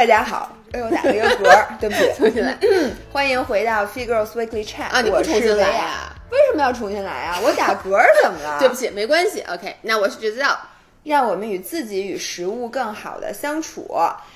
[0.00, 2.56] 大家好，哎我，打了一个嗝， 对不起，重新来。
[3.12, 6.14] 欢迎回到 Figures Weekly Chat 啊，你不我重新来是维亚呀？
[6.30, 7.38] 为什么要重新来啊？
[7.44, 8.56] 我打嗝怎么了？
[8.58, 9.42] 对不起，没关系。
[9.42, 10.58] OK，那我是只知道
[11.04, 13.94] 让我们与自己与食物更好的相处。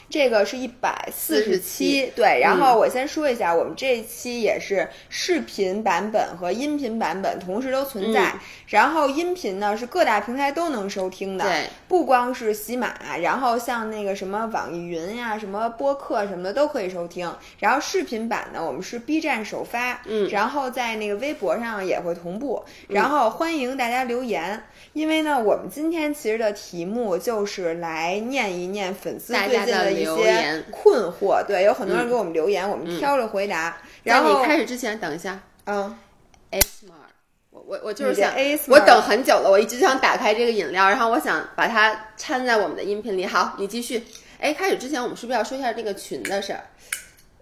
[0.08, 2.40] 这个是一百四十七，对。
[2.40, 8.30] 然后我先说一下，我们这一期也是视频版本和音频版本同时都存在。
[8.30, 17.32] 嗯然后音频呢是各大平台都能收听的，对，不光是喜马，然后像那个什么网易云呀、什么播客什么的都可以收听。
[17.60, 22.64] 然后视频版呢，我们是 B 站首发，嗯然后在那个微博上也会同步。
[22.88, 31.44] 然后欢迎大家留言，因为呢，我们今天其实的题目就是来念一念粉丝大最近家的留一些言困惑。
[31.46, 33.76] 对，有很多人给我们留言，我们挑着回答。
[34.04, 35.96] 在然后你开始之前，等一下嗯
[36.50, 36.92] ，，ASMR，
[37.50, 38.32] 我我我就是想
[38.68, 43.24] 我等很久了，我一直想打开这个饮料，然后我想把它掺在我们的音频里。
[43.24, 44.04] 好，你继续。
[44.38, 46.60] 哎，开始之前，我们是不是要说一下这个群的事儿？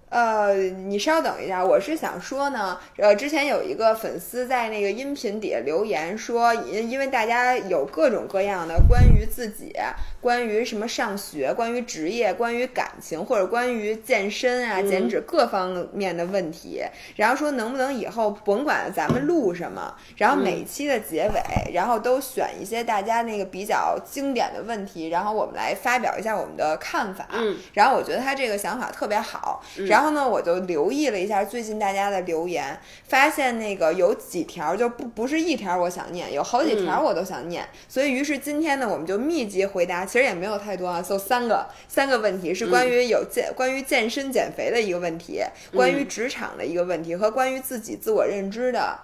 [0.08, 9.74] 呃，你稍等一下，我是想说呢，呃，之前有一个粉丝在那个音频底下留言说，因因为大家有各种各样的关于自己、
[10.22, 16.80] 关于什么上学、关于职业、关于感情或者关于健身啊、减脂各方面的问题，
[17.16, 27.26] 然后说能不能以后甭管咱们录什么，然后每期的结尾，然后都选一些大家那个比较经典的问题，然后我们来发表一下我们的看法。
[27.32, 32.78] 嗯，然后我觉得他这个想法特别好，然后呢，我就留意了一下最近大家的留言，
[33.08, 45.41] 发现那个有几条就不不是一条我想念，有好几条我都想念，所以于是今天呢，我们就密集回答，其实也没有太多啊，就三个三个问题是关于有健、关于健身减肥的一个问题，
[45.72, 48.98] 关于职场的一个问题和关于自己自我认知的。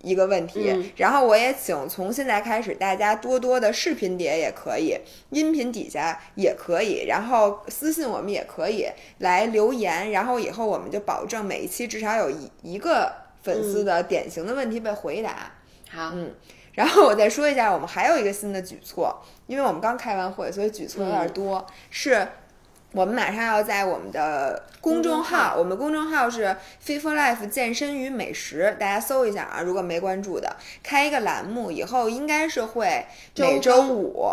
[0.00, 4.94] 一个问题，嗯然后我也请从现在开始，大家多多的视频底下也可以，
[5.30, 8.86] 音频底下也可以，然后私信我们也可以
[9.20, 13.10] 来留言，然后以后我们就保证每一期至少有一一个
[13.42, 15.52] 粉丝的典型的问题被回答。
[15.90, 16.34] 好，嗯，
[16.74, 22.26] 然后我再说一下，我们还有一个新的举措，因为我们刚开完会，所以举措有点多，是。
[22.92, 33.04] 我们马上要在我们的公众号我们公众号是 Fit for Life 健身与美食，大家搜一下啊，如果没关注的，开一个栏目，以后应该是会
[33.36, 34.28] 每周五。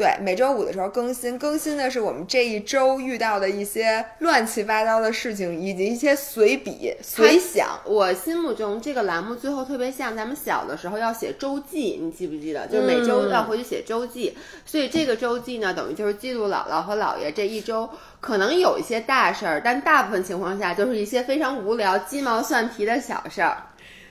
[0.00, 7.78] 对，每周五的时候更新，更新的是我们这一周遇到的一些乱七八糟的事情，以及一些随笔、随想。
[7.84, 12.66] 我心目中这个栏目最后特别像咱们小的时候要写周记，你记不记得？
[12.68, 14.34] 就是每周要回去写周记，
[14.64, 17.86] 所以这个周记呢，等于就是记录姥姥和姥爷这一周
[18.22, 23.66] 可能有一些大事儿，但大部分情况下就是一些非常无聊、鸡毛蒜皮的小事儿。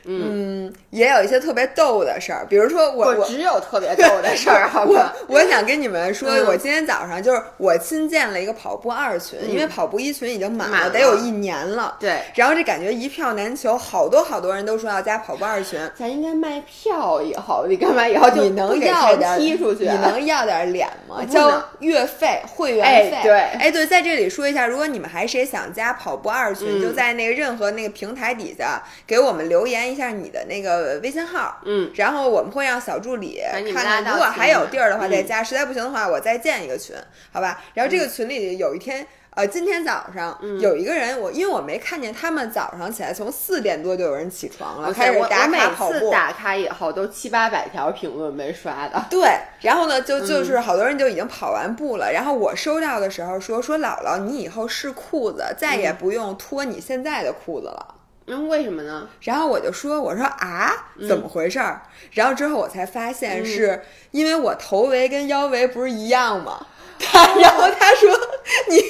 [0.09, 5.13] 嗯，也有一些特别逗的事儿，比如说我我只有特别逗的事儿， 好我吧？
[5.27, 11.95] 我想跟你们说，嗯我今天早上就是我新建了一个跑步二群，因为跑步一群已经满了，得有一年了。
[11.99, 15.79] 对，然后这感觉一票难求，好多好多人都说要加跑步二群。
[15.95, 19.83] 咱应该卖票以后，你干嘛以后就你能要点踢出去？
[19.83, 21.23] 你能要点脸吗？
[21.29, 23.15] 交月费、会员费。
[23.15, 31.61] 哎对哎对，在这里说一下，如果你们还谁想加跑步二群，嗯就在那个任何那个平台底下给我们留言一下你的那个微信号。
[31.65, 33.39] 嗯，然后我们会让小助理
[33.71, 36.95] 看看，如果还有地儿的话嗯再加，实在不行的话我再建一个群，
[37.31, 37.61] 好吧？
[37.75, 39.05] 然后这个群里有一天。
[39.35, 45.93] 呃，今天早上嗯有一个人，我因为我没看见他们早上起来从四点多就有人起床了，我开始打卡跑步。
[45.93, 49.05] 次打开以后都七八百条评论没刷的。
[49.09, 49.29] 对，
[49.61, 52.11] 然后呢，嗯就就是好多人就已经跑完步了。
[52.11, 57.95] 然后我收到的时候说说姥姥，你以后试裤子再也不用脱你现在的裤子了。
[58.29, 59.07] 嗯，为什么呢？
[59.21, 60.71] 然后我就说，我说啊，
[61.07, 61.81] 怎么回事儿？
[62.13, 63.81] 然后之后我才发现是
[64.11, 66.65] 因为我头围跟腰围不是一样吗？
[66.99, 68.09] 他然后他说
[68.69, 68.81] 你。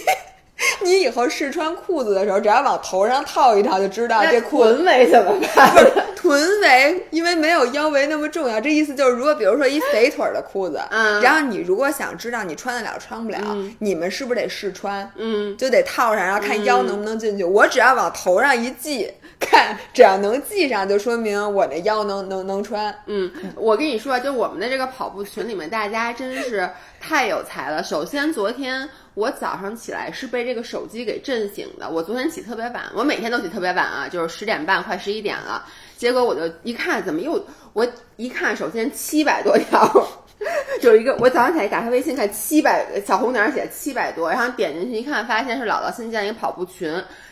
[0.82, 5.74] 你以后试穿裤子的时候，只要往头上套一套，就知道这裤子臀围怎么办？
[6.18, 8.60] 臀围，因为没有腰围那么重要。
[8.60, 15.10] 这意思就是，如果比如说一肥腿儿的裤子，嗯然后你如果想知道你穿得了穿不了，嗯你们是不是得试穿？
[15.16, 17.44] 嗯，就得套上，然后看腰能不能进去。
[17.46, 19.10] 我只要往头上一系，
[19.40, 22.94] 看只要能系上，就说明我的腰能能能穿。
[23.06, 26.70] 嗯，我跟你说，就我们的这个跑步群里面，大家真是
[27.00, 27.82] 太有才了。
[27.82, 31.90] 首先，昨天我早上起来是被这个手机给震醒的。
[31.90, 35.66] 我昨天起特别晚，我每天都起特别晚啊，就是十点半，快十一点了。
[35.98, 37.44] 结果我就一看，怎么又
[37.74, 37.88] 我
[38.18, 40.08] 一看，首先七百多条。
[40.82, 46.90] 有一个，我早上起来打开微信看七百小红点写七百多，然后点进去一看，发现是姥姥新建一个跑步群，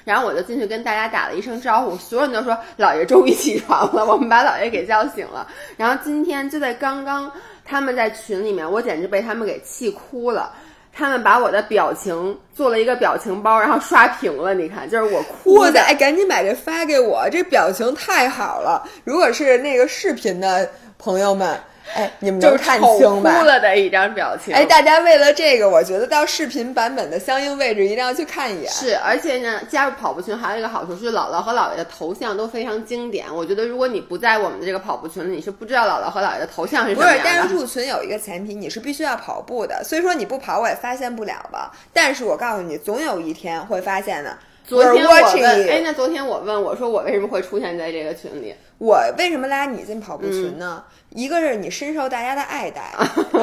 [0.08, 5.46] 然后我就进去跟大家打了一声招呼，所有人都说老爷终于起床了，我们把老爷给叫醒了。
[5.76, 7.30] 然后今天就在刚刚，
[7.66, 10.54] 他们在群里面，我简直被他们给气哭了。
[10.94, 14.54] 他们把我的表情做了一个表情包，然后刷屏了。
[14.54, 18.88] 你看，就是我哭的，赶紧把这发给我，这表情太好了。
[19.04, 21.60] 如果是那个视频的朋友们。
[21.94, 23.40] 哎，你们就是看清吧？
[23.40, 24.54] 哭了的一张表情。
[24.54, 28.72] 哎，大家为了这个，我觉得到视频版本的相应位置一定要去看一眼。
[28.72, 33.26] 是，而且呢，加入跑步群还有一个好处是，姥姥和姥爷的头像都非常经典。
[33.34, 37.24] 我觉得如果你不在我们的这个跑步群里，你是不知道姥姥和姥爷的头像是什么样的。
[37.24, 39.84] 不是，但是入群有一个前提，你是必须要跑步的。
[39.84, 41.72] 所以说你不跑，我也发现不了吧。
[41.94, 44.38] 但是我告诉你，总有一天会发现的。
[44.68, 48.54] 昨天我问，哎，那昨天我问我说，我为什么会出现在这个群里？
[48.80, 50.84] 我为什么拉你进跑步群呢？
[51.12, 52.82] 一个是你深受大家的爱戴，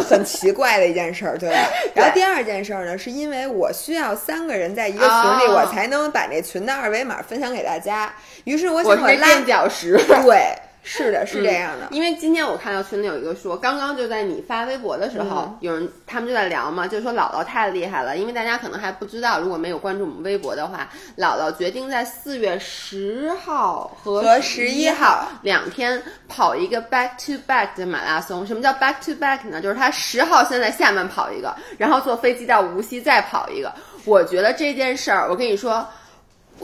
[0.09, 1.57] 很奇怪的一件事儿，对吧？
[1.95, 8.13] 然后第二件事儿呢，是因为我需要三个人在一个群里，我才能把那群的二维码分享给大家。
[8.45, 10.55] 于是我想我拉垫脚石，对。
[10.85, 11.89] 是的，是这样的。
[11.91, 18.19] 因为今天我看到群里有一个说，刚刚就在你发微博的时候，有人他们就在聊嘛，就说姥姥太厉害了。
[18.19, 28.47] 因为大家可能还不知道，如果没有关注我们微博的话，姥姥决定在四月十号和十一号两天跑一个 back to back 的马拉松。
[28.47, 29.63] 什么叫 back to back 呢？
[29.63, 33.73] 就是他十号先在厦门跑一个，然后坐飞机到无锡再跑一个。
[34.05, 35.87] 我觉得这件事儿，我跟你说。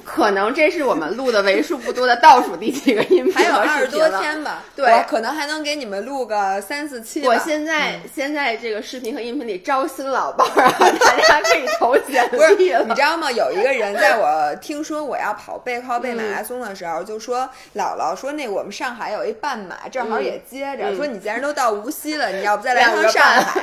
[0.05, 4.63] 可能这是我们录的为数不多的倒数第几个音频，还有二十多天吧。
[4.75, 7.27] 对，可能还能给你们录个三四期。
[7.27, 12.37] 我现在现在这个视频和音频里招新老伴儿，大家可以投简历。
[12.39, 13.31] 不是，你知道吗？
[13.31, 23.61] 有一个人在我听说我要跑背靠背马拉松的时候，就说姥姥说那我们上海有一半马，正好也接着说你既然都到无锡了，你要不再来趟上海？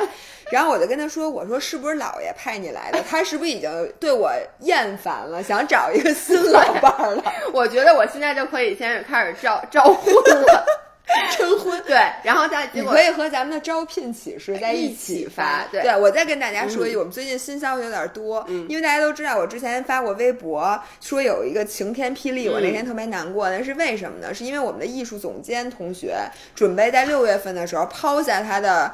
[0.51, 3.03] 然后我就跟他说：“我说是不是姥爷派你来的？
[3.09, 7.23] 他是不是已经对我厌烦了，想找一个新老伴儿了？
[7.53, 10.65] 我觉得我现在就可以先开始招招婚了，
[11.38, 11.81] 征婚。
[11.85, 15.65] 对，然后再你可以和咱们的招聘启事在一起发。
[15.69, 24.33] 对，我再跟大家说一句，我们最近新消息有点多，因为大家都知道我之前发过微博说有一个晴天霹雳，我那天特别难过，那是为什么呢？
[24.33, 26.17] 是因为我们的艺术总监同学
[26.55, 28.89] 准备在六月份的时候抛下他的。”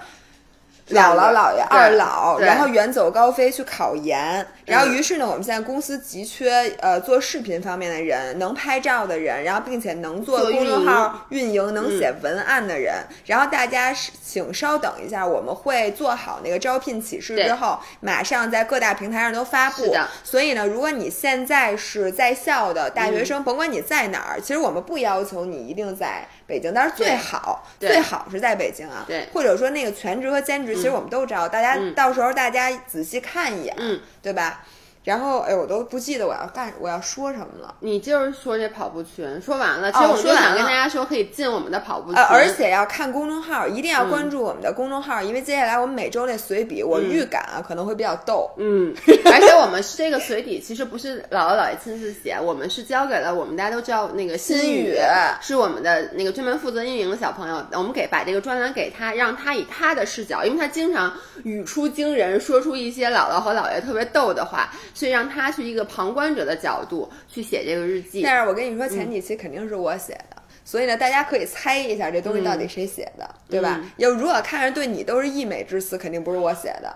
[0.89, 6.49] 姥姥、姥爷、二老，然后远走高飞去考研，然后于是呢，我们现在公司急缺
[6.79, 12.95] 呃做视频方面的人，能拍照的人，然后并且能做公众号运营、能写文案的人。
[13.25, 13.93] 然后大家
[14.23, 19.95] 请稍等一下，我们会做好那个招聘启事之后，马上在各大平台上都发布。
[20.23, 26.27] 所以呢，如果你现在是在校的大学生，甭管你在哪儿，其实我们不要求你一定在。
[26.45, 34.62] 北京，但是最好最好是在北京啊，对，或者说那个全职和兼职，其实我们都知道，大家到时候大家仔细看一眼，嗯，对吧？
[35.03, 37.75] 然后，哎，我都不记得我要干我要说什么了。
[37.79, 39.91] 你就是说这跑步群，说完了。
[39.91, 48.49] 其实我就想跟大家说，可以进我们的跑步群，而且要看公众号，一定要关注我们的公众号，因为接下来我们每周那随笔，我预感啊可能会比较逗。
[48.57, 48.93] 嗯，
[49.25, 54.97] 而且我们这个随笔其实不是姥姥姥爷亲自写，我们是交给了我们大家都知道那个新宇，
[55.41, 61.13] 是我们的那个专门负责运营的小朋友，我们给把这个专栏给他，让他以他的视角，因为他经常
[61.43, 65.63] 语出惊人，说出一些姥姥和姥爷特别逗的话，所以让他去。
[65.63, 70.35] 一个旁观者的角度去写这个日记，但是我跟你说，前几期肯定是我写的，
[70.65, 73.79] 所以呢，大家可以猜一下这东西到底谁写的，对吧？
[73.95, 76.93] 要如果看着对你都是溢美之词，肯定不是我写的。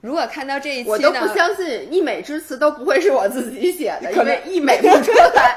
[0.00, 5.56] 如果看到这一期，我都不相信溢美之词都不会是我自己写的，因为溢美不出来。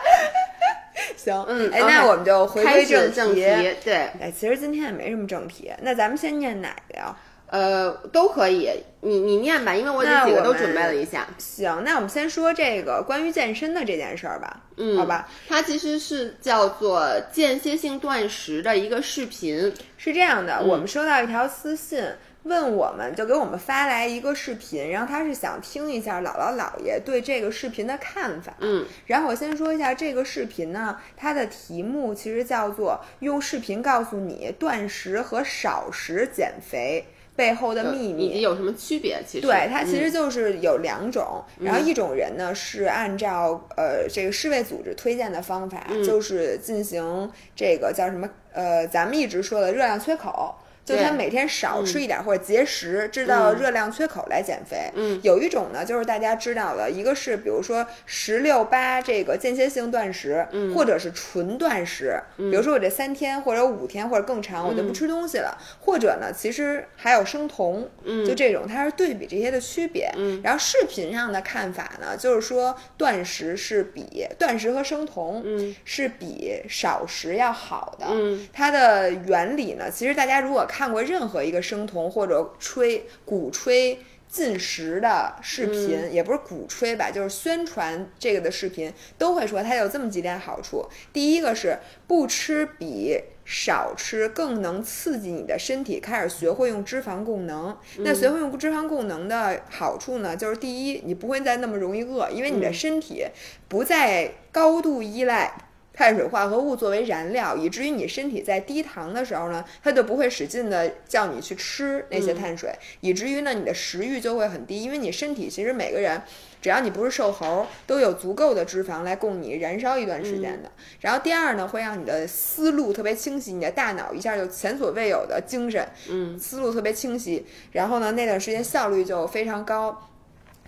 [1.16, 3.42] 行，嗯，哎，那我们就回归正题。
[3.84, 7.16] 对，哎，其实今天也没什么正题，那咱们先念哪个呀？
[7.50, 8.70] 呃，都可以，
[9.02, 11.26] 你你念吧，因为我这几个都准备了一下。
[11.38, 14.64] 行，那我们先说这个关于健身的这件事儿吧。
[14.76, 19.74] 嗯，好吧，它其实是叫做间歇性断食的一个视频。
[19.98, 22.04] 是这样的，我们收到一条私信，
[22.44, 28.54] 问我们就给我们发来一个视频，然后他是想听一下姥姥姥爷对这个视频的看法。
[28.60, 37.06] 嗯，然后我先说一下这个视频呢，它的题目其实叫做用视频告诉你断食和少食减肥。
[37.38, 39.22] 背后的秘密以及有什么区别？
[39.26, 50.54] 其实对它其实就是有两种，然后一种人呢是按照呃这个世卫组织推荐的方法，就是进行这个叫什么呃咱们一直说的热量缺口。
[50.88, 54.90] 就他每天少吃一点或者节食，制造热量缺口来减肥。
[54.96, 62.18] 嗯，有一种呢，就是大家知道的，一个是比如说十六八这个间歇性断食，或者是纯断食。
[62.38, 65.58] 比如说我这三天或者五天或者更长，我就不吃东西了。
[65.82, 67.86] 或者呢，其实还有生酮，
[68.26, 70.10] 就这种，它是对比这些的区别。
[70.16, 78.06] 嗯，然后视频上的看法呢，就是说断食是比断食和生酮，嗯，是比少食要好的。
[78.10, 80.77] 嗯，它的原理呢，其实大家如果看。
[80.78, 83.98] 看过任何一个生酮或者吹鼓吹
[84.30, 90.86] 进食的视频，也不是鼓吹吧，就是宣传这个的视频，都会说它有这么几点好处。
[91.12, 97.76] 第一个是不吃比少吃更能刺激你的身体开始学会用脂肪供能。
[98.02, 103.26] 那学会用脂肪供能的好处呢，就是第一，你不会再那么容易饿，因为你的身体
[103.68, 105.52] 不再高度依赖。
[105.98, 116.22] 碳水化合物作为燃料，以至于你身体在低糖的时候呢，它就不会使劲的叫你去吃那些碳水，以至于呢你的食欲就会很低，因为你身体其实每个人，
[116.62, 120.72] 只要你不是瘦猴，都有足够的脂肪来供你燃烧一段时间的。
[121.00, 130.00] 然后第二呢，会让你的思路特别清晰，你的大脑一下就前所未有的精神，嗯，思路特别清晰，然后呢那段时间效率就非常高。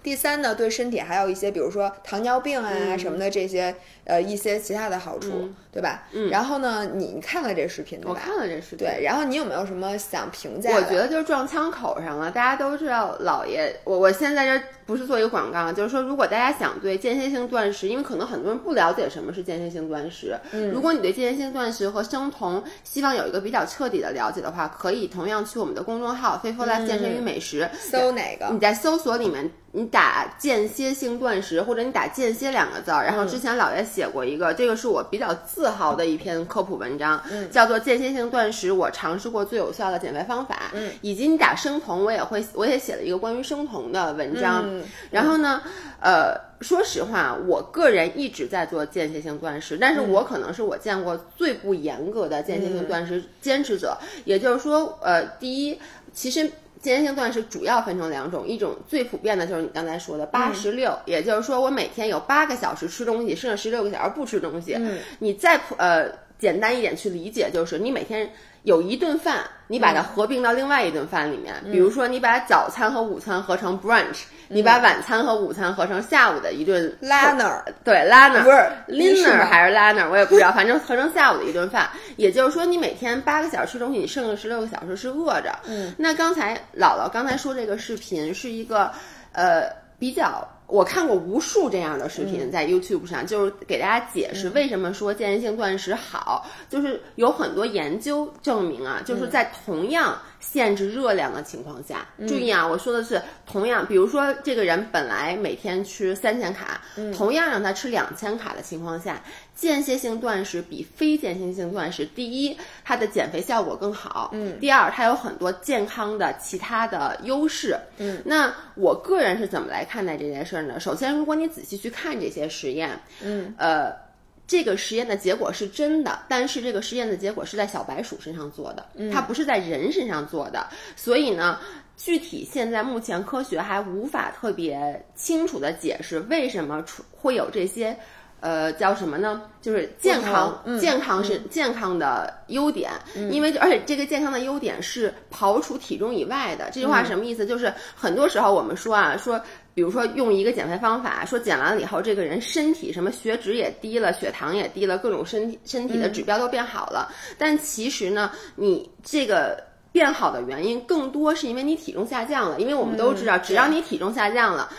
[0.01, 3.75] 第三呢，对身体还有一些，比如说糖尿病啊什么的这些，
[4.05, 6.07] 呃，一些其他的好处，对吧？
[6.11, 6.29] 嗯。
[6.29, 8.11] 然后呢，你你看了这视频对吧？
[8.11, 8.79] 我看了这视频。
[8.79, 10.73] 对，然后你有没有什么想评价？
[10.75, 12.31] 我觉得就是撞枪口上了。
[12.31, 28.49] 大家都知道，老爷，我我现在这不是做一个广告，就是说，如果大家想对间歇性断食，因为可能很多人不了解什么是间歇性断食，嗯，如果你对间歇性断食和生酮希望有一个比较彻底的了解的话，可以同样去我们的公众号 “Faithful Life 健身与美食”，搜哪个？
[28.51, 29.51] 你在搜索里面。
[29.71, 40.71] 你打间歇性断食，或者你打间歇两个字儿，然后之前老爷写过一个，这个是我比较自豪的一篇科普文章，叫做间歇性断食，我尝试过最有效的减肥方法。
[40.73, 44.65] 嗯，以及你打生酮，我也会，我也写了一个关于生酮的文章。
[45.11, 45.61] 然后呢，
[46.01, 53.97] 呃，说实话，我个人一直在做间歇性断食，但是我可能是我见过最不严格的间歇性断食坚持者。
[54.25, 55.79] 也就是说，呃，第一，
[56.13, 56.49] 其实。
[56.81, 64.75] 间歇性断食主要分成两种，一种最普遍的就是你刚才说的八十六，也就是说我每天有八个小时吃东西，剩下十六个小时不吃东西。
[64.75, 68.31] 嗯，你再呃简单一点去理解，就是你每天
[68.63, 81.89] 有一顿饭，你把它合并到另外一顿饭里面，比如说你把早餐和午餐合成 brunch，你把晚餐和午餐合成下午的一顿 lanner，对 lanner，不是 linner 还是 lanner，我也不知道，反正合成下午的一顿饭。
[82.17, 85.57] 也就是说，你每天八个小时吃东西，你剩下十六个小时是饿着。
[85.65, 88.91] 嗯，那刚才姥姥刚才说这个视频是一个，
[89.31, 100.17] 呃，比较我看过无数这样的视频在 YouTube 上，就是给大家解释为什么说间歇性断食好，就是有很多研究证明啊，就是在同样。
[100.39, 106.79] 限制热量的情况下，注意啊，我说的是同样，比如说这个人本来每天吃三千卡，
[107.13, 109.21] 同样让他吃两千卡的情况下，
[109.59, 120.79] 间歇性断食比非间歇性断食，第一，它的减肥效果更好，嗯，第二，它有很多健康的其他的优势，嗯，那我个人是怎么来看待这件事儿呢？
[120.79, 124.09] 首先，如果你仔细去看这些实验，嗯，呃。
[124.47, 131.59] 这个实验的结果是真的，但是这个实验的结果是在小白鼠身上做的，它不是在人身上做的，所以呢，
[131.95, 137.95] 具体现在目前科学还无法特别清楚的解释为什么出会有这些。
[138.41, 139.41] 呃，叫什么呢？
[139.61, 142.91] 就是健康，健康是健康的优点，
[143.31, 146.69] 因为而且这个健康的优点是刨除体重以外的。
[146.71, 147.45] 这句话什么意思？
[147.45, 149.39] 就是很多时候我们说啊，说
[149.73, 157.11] 比如说用一个减肥方法，说减完了以后，这个人身体什么血脂也低了，血糖也低了，各种身体身体的指标都变好了。
[157.37, 164.69] 但其实呢，你这个变好的原因更多是因为你体重下降了，因为我们都知道，只要你体重下降了。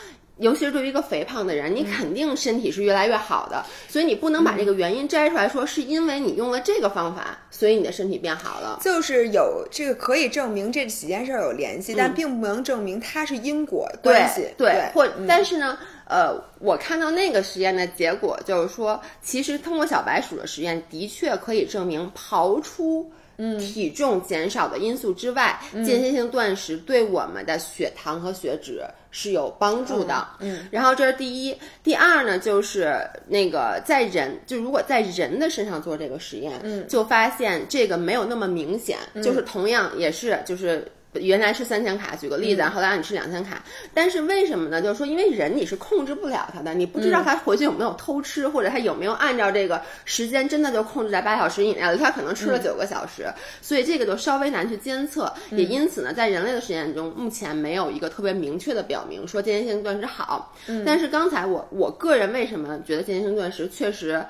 [0.40, 8.78] 尤其是对于一个肥胖的人，你肯定身体是越来越好的，所以你不能把这个原因摘出来说是因为你用了这个方法，所以你的身体变好了。
[8.82, 14.48] 就是有这个可以证明这几件事有联系，但并不能证明它是因果关系。
[14.56, 23.10] 对，或但是呢，呃，我看到那个实验的结果就是说，其实通过小白鼠的实验，的确可以证明刨出。
[23.58, 30.26] 体重减少的因素之外，间歇性断食对我们的血糖和血脂是有帮助的。
[30.40, 40.86] 嗯，然后这是第一，第二呢，就是那个在人，就如果在人的身上做这个实验，嗯，就发现这个没有那么明显，就是同样也是就是。
[41.14, 43.60] 原来是三千卡，举个例子，后来让你吃两千卡，
[43.92, 44.80] 但是为什么呢？
[44.80, 53.26] 就是说，因为人你是控制不了他的，你不知道他回去有没有偷吃，或者他有没有按照这个时间真的就控制在八小时以内了，他可能吃了九个小时，
[53.60, 55.32] 所以这个就稍微难去监测。
[55.50, 60.54] 也因此呢，在人类的实验中，目前没有一个特别明确的表明说间歇性断食好。
[60.86, 64.24] 但是刚才我我个人为什么觉得间歇性断食确实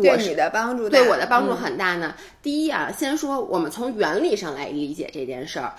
[0.00, 2.14] 对你的帮助对我的帮助很大呢？
[2.40, 5.74] 第一啊，先说我们从原理上来理解这件事儿。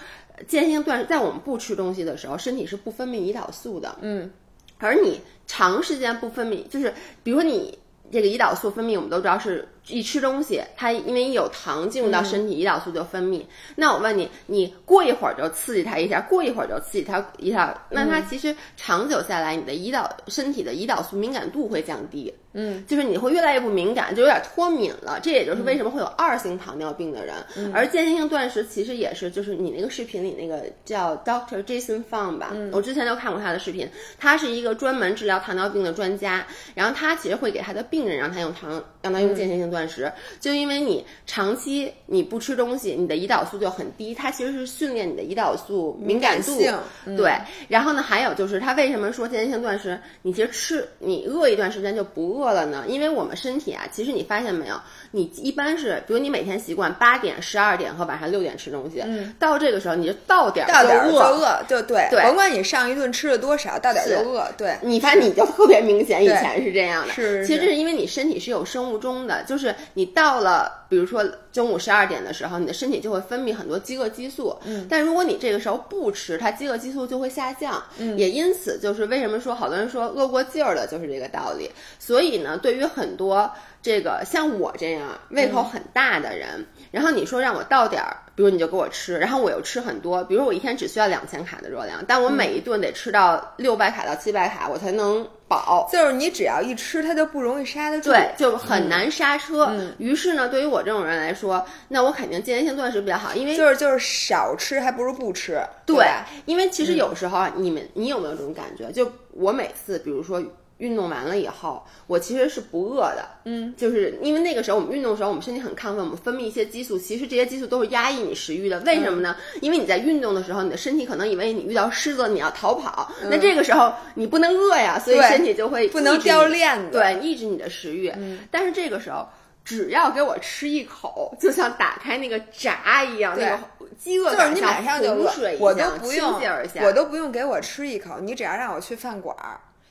[0.47, 3.95] 间歇性断食，在我们不吃东西的时候，身体是不分泌胰岛素的。
[4.01, 4.29] 嗯，
[4.77, 7.77] 而你长时间不分泌，就是比如说你
[8.11, 13.43] 这个胰岛素分泌，我们都知道是一吃东西，它因为一有糖进入到身体，胰岛素就分泌。
[13.75, 22.33] 那我问你，你过一会儿就刺激它一下，过一会儿就刺激它一下，那它其实长久下来，你的胰岛身体的胰岛素敏感度会降低。
[22.57, 25.19] 嗯，就是你会越来越不敏感，就有点脱敏了。
[25.21, 27.35] 这也就是为什么会有二型糖尿病的人。
[27.73, 33.85] 而间歇性断食其实也是，就是你那个视频里那个叫 Doctor Jason Fung 吧，我之前就看过他的视频，
[34.17, 36.47] 他是一个专门治疗糖尿病的专家。
[36.73, 46.58] 然后他其实会给他的病人让他用糖，让他用间歇性断食，就因为你长期你不吃东西，你的胰岛素就很低，它其实是训练你的胰岛素敏感度。
[46.58, 46.74] 性
[47.17, 47.34] 对，
[47.67, 50.00] 然后呢，还有就是它为什么说间歇性断食？
[50.22, 52.86] 你其实吃你饿一段时间就不饿了呢？
[52.88, 54.75] 因为我们身体啊，其实你发现没有，
[55.12, 61.36] 你一般是，比如你每天习惯八点、十二点和晚上六点吃东西，嗯，到这个时候你就到点儿到点就饿。
[61.36, 67.13] 饿，就对，对甭管你上一顿吃了多少，到点儿就饿，对，你发现你就特别明显， 以前是这样的。
[67.13, 74.57] 是是其实是因为你身体是有生物钟的，就是你到了，比如说中午十二点的时候，你的身体就会分泌很多饥饿激素。
[74.65, 77.84] 嗯，但如果你这个时候不吃，它饥饿激素就会下降。
[77.98, 81.72] 嗯，也因此就是为什么说好多人说饿过劲儿了，就是这个道理。
[81.98, 83.50] 所以呢，对于很多
[83.85, 95.87] 这个像我这样胃口很大的人，然后你说让我到点儿，比如你就给我吃，然后我又吃很多，比如我一天只需要两千卡的热量，但我每一顿得吃到六百卡到七百卡，我才能饱。
[95.93, 98.09] 就是你只要一吃，它就不容易刹得住。
[98.09, 99.67] 对，就很难刹车。
[99.69, 108.91] 嗯于是呢，对于我这种人来说，那我肯定间歇性断食比较好，因为就是就是少吃还不如不吃，对吧，因为其实有时候啊，你们你有没有这种感觉？
[108.91, 110.41] 就我每次，比如说。
[110.77, 118.79] 运动完了以后，我其实是不饿的，嗯，就是因为那个时候我们运动的时候，我们身体很亢奋，我们分泌一些激素，其实这些激素都是压抑你食欲的。
[118.82, 119.36] 为什么呢？
[119.53, 126.91] 嗯因为你在运动的时候，你的身体可能以为你遇到狮子，你要逃跑，那这个时候你不能饿呀，所以身体就会不能掉链子。
[126.91, 128.13] 对，抑制你的食欲。
[128.51, 129.27] 但是这个时候。
[129.67, 133.60] 只要给我吃一口，就像打开那个闸一样，那个
[133.98, 135.12] 饥饿就是感你马上就
[135.57, 136.40] 我都不用
[136.83, 139.35] 我都不用给我吃一口，你只要让我去饭馆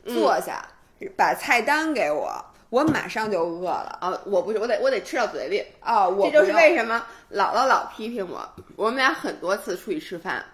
[0.06, 0.66] 坐下，
[1.16, 3.98] 把菜单给我，我马上就饿了。
[4.00, 5.64] 啊，我不是，我得我得吃到嘴里。
[5.80, 8.48] 啊，我这就是为什么姥姥老批评我。
[8.76, 10.44] 我们俩很多次出去吃饭，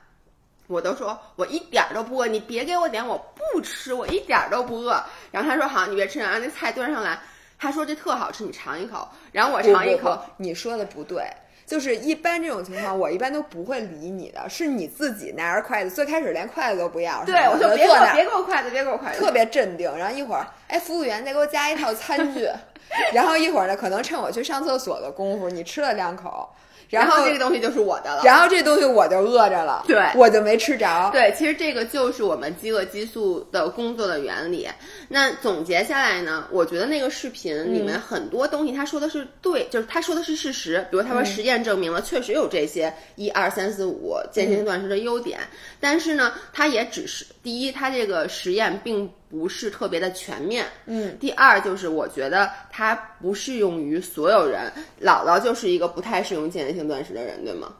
[0.67, 5.03] 我都说我一点儿都不饿，你别给我点，我不吃，我一点儿都不饿。
[5.31, 7.19] 然后他说好，你别吃，然后那菜端上来，
[7.59, 9.09] 他说这特好吃，你尝一口。
[9.33, 11.25] 然后我尝一口，不不你说的不对。
[11.71, 22.49] 就是一般这种情况，我一般都不会理你的，是你自己拿着筷子，最开始连筷子都不要，对我就别给我坐那儿别给我筷子，别给我筷子，特别镇定，然后一会儿，哎，服务员再给我加一套餐具，
[23.15, 26.53] 然后一会儿呢，可能趁我去上厕所的功夫，你吃了两口，
[26.91, 28.23] 然后这个东西就是我的了。
[28.25, 34.69] 然后这东西我就饿着了，对我就没吃着，对，其实这个就是我们饥饿激素的工作的原理。
[35.09, 40.85] 那总结下来呢，我觉得那个视频里面很多东西他说的是对，就是他说的是事实。
[40.91, 45.39] 比如他说实验证明了确实有这些一二三四五间歇性断食的优点，
[45.79, 50.67] 但是呢，他也只是第一，它这个实验并不是特别的全面。
[50.87, 54.71] 嗯，第二就是我觉得它不适用于所有人。
[55.03, 57.75] 姥姥就是一个不太适用间歇性断食的人，对吗？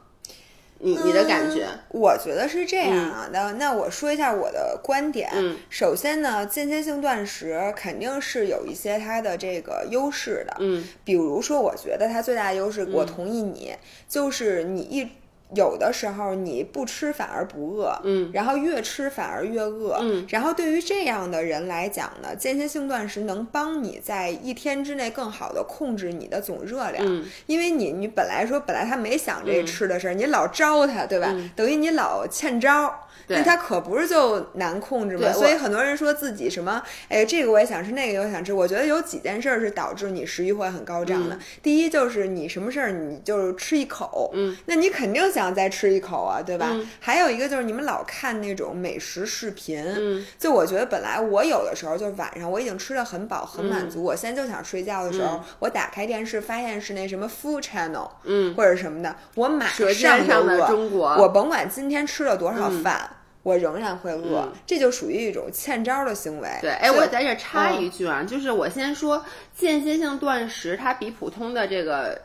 [0.79, 1.67] 你你的感觉？
[1.89, 3.29] 我觉得是这样啊。
[3.31, 5.29] 那、那我说一下我的观点。
[5.35, 10.55] 嗯首先呢，间歇性断食肯定是有一些它的这个优势的。
[10.59, 13.75] 嗯比如说，我觉得它最大的优势，我同意你，
[14.07, 15.07] 就是你一。
[15.55, 31.27] 有的时候你不吃反而不饿，嗯，然后越吃反而越饿，嗯，然后对于这样的人来讲呢，间歇性断食能帮你在一天之内更好的控制你的总热量，嗯因为你你本来说本来他没想这吃的事儿，你老招他，对吧？
[31.31, 33.07] 嗯等于你老欠招。
[33.27, 35.31] 对那它可不是就难控制嘛？
[35.33, 38.51] 所以很多人说自己什么，哎，这个我也想吃，那个我也想吃。
[38.53, 41.37] 我觉得有几件事儿是导致你食欲会很高涨的。
[41.61, 46.69] 第一就是你什么事儿你就吃一口，嗯，那你肯定想再吃一口啊，对吧？
[46.71, 60.67] 嗯还有一个就是你们老看那种美食视频，嗯就我觉得本来我有的时候就是晚上我已经吃的很饱很满嗯足，我现在就想睡觉的时候，我打开电视发现是那什么 Food Channel，嗯，或者什么的，我马舌上上的饿。
[60.67, 63.09] 中国，我甭管今天吃了多少嗯饭，
[63.43, 66.47] 我仍然会饿，嗯这就属于一种欠招的行为。
[66.61, 69.25] 对，哎，我在这儿插一句啊，就是我先说
[69.55, 72.21] 间歇性断食，它比普通的这个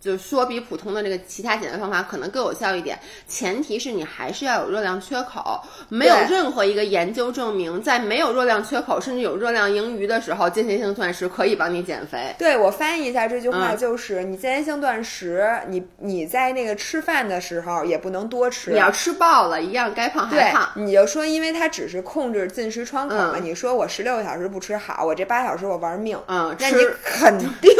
[0.00, 5.60] 就说比普通的这个其他减肥方法可能更有效一点，前提是你还是要有热量缺口。
[5.88, 12.34] 没有任何一个研究证明，在没有热量缺口甚至有热量盈余的时候，间歇性断食可以帮你减肥。
[12.38, 20.68] 对我翻译一下这句话，嗯就是、你间歇性断食，你你在那个吃饭的时候也不能多吃，你要吃爆了，一样该胖还对胖，。
[20.74, 23.32] 你就说，因为它只是控制进食窗口嘛。
[23.36, 27.70] 嗯你说我十六个小时不吃好，我这八小时我玩命，嗯那你肯定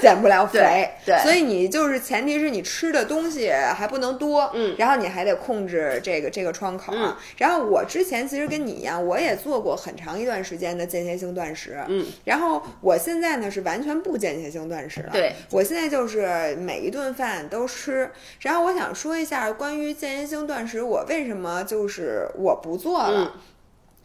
[0.00, 0.60] 减不了肥。
[1.04, 6.92] 对对所以你就是前提是你吃的东西还不能多，嗯然后你还得控制这个这个窗口。
[6.94, 18.10] 嗯然后我之前其实跟你一样，我也做过很长一段时间的间歇性断食，嗯，然后我现在呢是完全不间歇性断食了，对我现在就是每一顿饭都吃。
[18.40, 23.32] 然后我想说一下关于间歇性断食，我为什么就是我不做了。
[23.34, 23.40] 嗯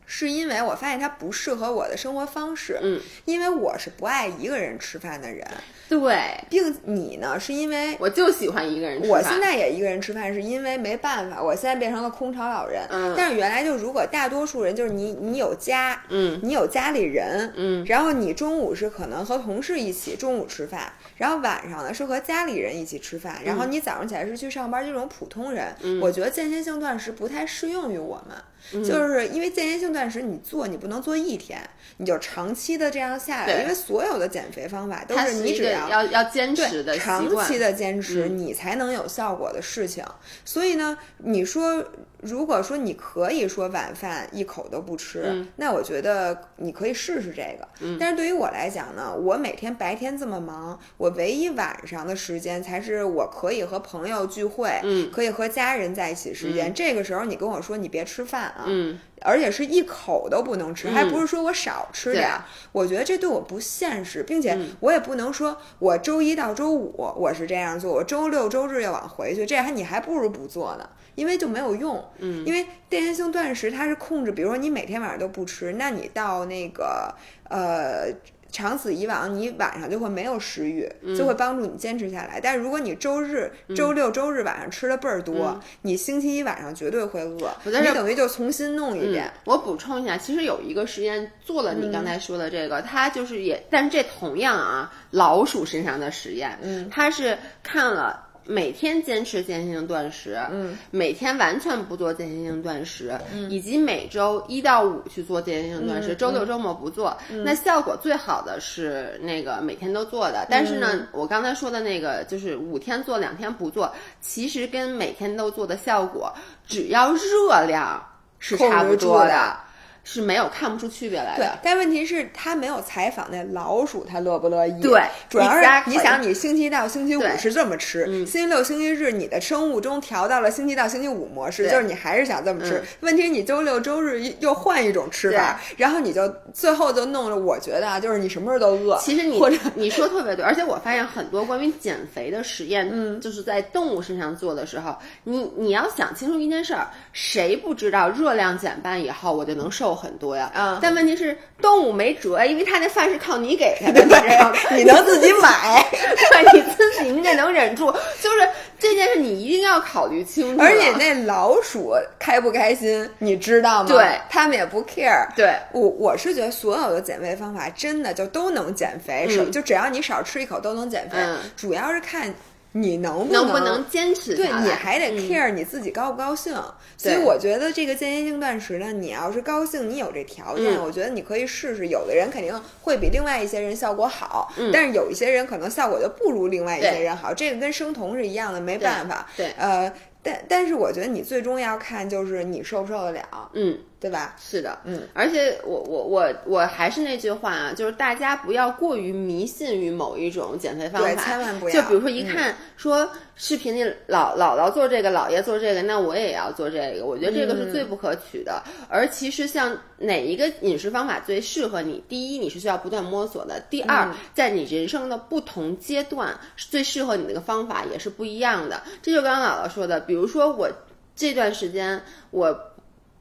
[0.06, 5.46] 是因为我发现它不适合我的生活方式，嗯，因为我是不爱一个人吃饭的人，
[5.90, 9.18] 对，并你呢是因为我就喜欢一个人吃饭。
[9.18, 12.84] 我现在也一个人吃饭，是因为没办法，我现在变成了空巢老人。
[12.90, 28.38] 嗯但是原来就如果大多数人就是你，你有家，嗯你有家里人，嗯然后你中午是可能和同事一起中午吃饭，然后晚上呢是和家里人一起吃饭，然后你早上起来是去上班这种普通人，嗯我觉得间歇性断食不太适用于我们。
[28.72, 31.60] 就是因为间歇性断食，你做你不能做一天，
[31.98, 37.56] 你就长期的这样下来，因为所有的减肥方法都是你只要要要坚持的长期。
[37.60, 40.04] 的坚持，嗯你才能有效果的事情。
[40.44, 41.84] 所以呢，你说，
[42.26, 47.68] 如果说你可以说晚饭一口都不吃，嗯那我觉得你可以试试这个。
[48.00, 56.74] 但是对于我来讲呢，我每天白天这么忙，我唯一晚上的时间才是我可以和朋友聚会，嗯可以和家人在一起时间。
[56.74, 62.44] 这个时候你跟我说你别吃饭啊，嗯，而且是一口都不能吃，还不是说我少吃点儿。
[62.72, 72.04] 我觉得这对我不现实，并且嗯我也不能说我周一到周五我是这样做，我周六周日要往回去，这还你还不如不做呢，因为就没有用。
[72.20, 77.14] 嗯，因为间歇性断食它是控制，比如说你每天晚上都不吃，那你到那个
[77.50, 78.14] 呃。
[78.52, 82.40] 长此以往，你晚上就会没有食欲，嗯就会帮助你坚持下来。
[82.42, 89.42] 但是如果你周日、周六、周日晚上吃的倍儿多，你星期一晚上绝对会饿，我在这你等于就重新弄一遍嗯。
[89.44, 98.25] 我补充一下，其实有一个实验做了你刚才说的这个，它就是也，但是这同样啊，老鼠身上的实验，嗯，它是看了。
[98.46, 103.18] 每天坚持间歇性断食，嗯，每天完全不做间歇性断食，
[103.50, 110.46] 以及每周一到五去做间歇性断食，嗯周六周末不做，那效果最好的是那个每天都做的。
[110.50, 116.32] 但是呢，嗯我刚才说的那个就是五天做两天不做，其实跟每天都做的效果，
[116.68, 118.02] 只要热量
[118.40, 119.58] 是差不多的，
[120.06, 124.82] 是没有看不出区别来对的。，但问题是，他没有采访那老鼠，他乐不乐意？
[124.82, 132.78] 对主要是你想，你星期一到星期五是这么吃，嗯星期六、星期日你的生物钟调到了星期一到星期五模式，对就是你还是想这么吃。
[132.78, 138.98] 嗯问题是你周六周日又换一种吃法，然后你就最后就弄了，我觉得啊，就是你什么时候都饿。
[139.00, 139.42] 其实你
[139.74, 150.52] 你说特别对，而且我发现很多关于减肥的实验，嗯，就是在动物身上做的时候，你你要想清楚一件事儿，谁不知道热量减半以后我就能瘦很多呀？
[150.56, 154.54] 嗯但问题是动物没辙，因为它那饭是靠你给它的，你知道吗？
[154.76, 160.64] 你能自己买， 对，你自己你得能忍住，就是这件事你一定要考虑清楚。
[160.64, 163.90] 而且那老鼠开不开心，你知道吗？
[163.90, 165.28] 对他们也不 care。
[165.36, 172.34] 对我我是觉得所有的减肥方法真的就都能减肥，少、嗯就只要你少吃一口都能减肥，嗯主要是看
[172.78, 174.48] 你能不能不能坚持对？
[174.48, 176.54] 你还得嗯 care 你自己高不高兴，
[176.98, 181.88] 所以我觉得这个间歇性断食呢，你要是高兴，你有这条件，嗯我觉得你可以试试。
[181.88, 189.26] 有的人肯定会比另外一些人效果好，嗯但是有一些人可能效果就不如另外一些人好，这个跟生酮是一样的，没办法。
[189.38, 189.90] 对呃，
[190.26, 193.78] 但但是我觉得你最终要看就是你受不受得了，嗯。
[193.98, 194.36] 对吧？
[194.40, 201.74] 是的，嗯，而且我我我我还是那句话啊，就是大家不要过于迷信于某一种减肥方对，法，千万不要。
[201.82, 207.06] 就比如说一嗯看说视频里老姥姥做这个，姥爷做这个，那我也要做这个。
[207.06, 208.64] 我觉得这个是最不可取的。
[208.90, 218.82] 而其实像哪一个饮食方法最适合你，第一你是需要不断摸索的，第二、嗯在你人生的不同阶段，最适合你那个方法也是不一样的。
[219.02, 220.70] 这就刚刚姥姥说的，比如说我
[221.16, 222.58] 这段时间我。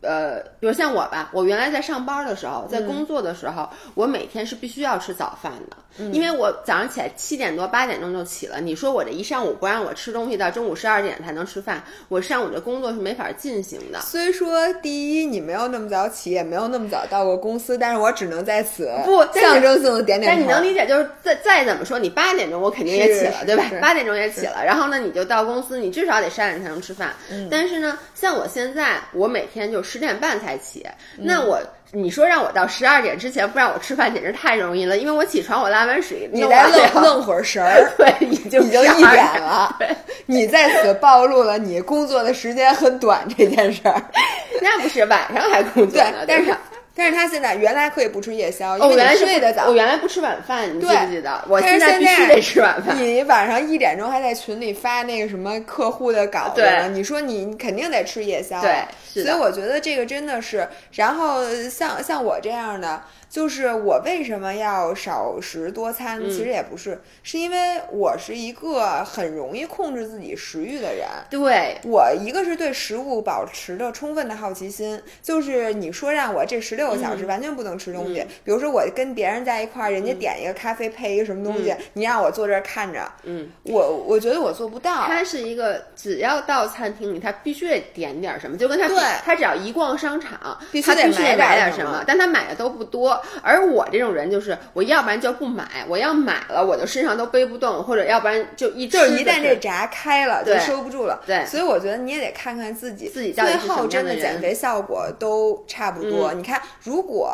[0.05, 8.61] 呃，比如像我吧，我原来在上班的时候，嗯在工作的时候，我每天是必须要吃早饭的，因为我早上起来七点多八点钟就起了。
[8.61, 14.01] 你说我这一上午不让我吃东西，到中午十二点才能吃饭，我上午的工作是没法进行的。
[14.01, 20.37] 虽说第一你没有那么早起，也没有那么早到过公司，但是我只能在此不象征性的点点头。
[20.37, 23.81] 但你能理解，就是再再怎么说，你八点钟我肯定也起了，对吧是？
[23.81, 27.13] 八点钟也起了，然后呢，你就到公司，你至少得十二点才能吃饭。
[27.31, 30.85] 嗯但是呢，像我现在，我每天就十点半才起，
[31.17, 31.25] 嗯。
[31.25, 31.61] 那我
[31.93, 39.79] 你说让我到十二点之前不让我吃饭，简直太容易了，因为我起床，我拉完水，你再愣愣会儿神儿， 对，已经已经一点了，
[40.27, 44.03] 你在此暴露了你工作的时间很短这件事儿。
[44.61, 46.59] 那不是晚上还工作对呢，，但是吧
[46.95, 49.75] 但是他现在原来可以不吃夜宵，因为你是睡得早我。
[49.75, 51.45] 原来不吃晚饭，你记不记得？
[51.49, 52.97] 我现在必须得吃晚饭。
[52.97, 58.61] 你晚上一点钟还在群里发那个什么客户的稿子呢，你说你肯定得吃夜宵。
[58.63, 58.85] 对
[59.23, 63.03] 所以我觉得这个真的是，然后像像我这样的，
[63.35, 66.23] 就是我为什么要少食多餐？
[66.23, 71.05] 嗯其实也不是，是因为我是一个很容易控制自己食欲的人。
[71.29, 85.07] 对，我一个是对食物保持着充分的好奇心，就是你说让我这十六个小时完全不能吃东西，比如说我跟别人在一块儿，人家点一个咖啡配一个什么东西，你让我坐这儿看着，嗯，我我觉得我做不到。
[85.07, 93.21] 他是一个只要到餐厅里，他必须得点点什么，就跟他对他只要一逛商场，必须他必须得得买点什么但他买的都不多。
[93.43, 101.23] 而我这种人就是，我要不然就不买，我要买了我就身上都背不动，或者要不然就一吃就是一旦这闸开了，就收不住了。
[101.27, 106.33] 对所以我觉得你也得看看自己，自己最后真的减肥效果都差不多。
[106.35, 107.33] 你看，如果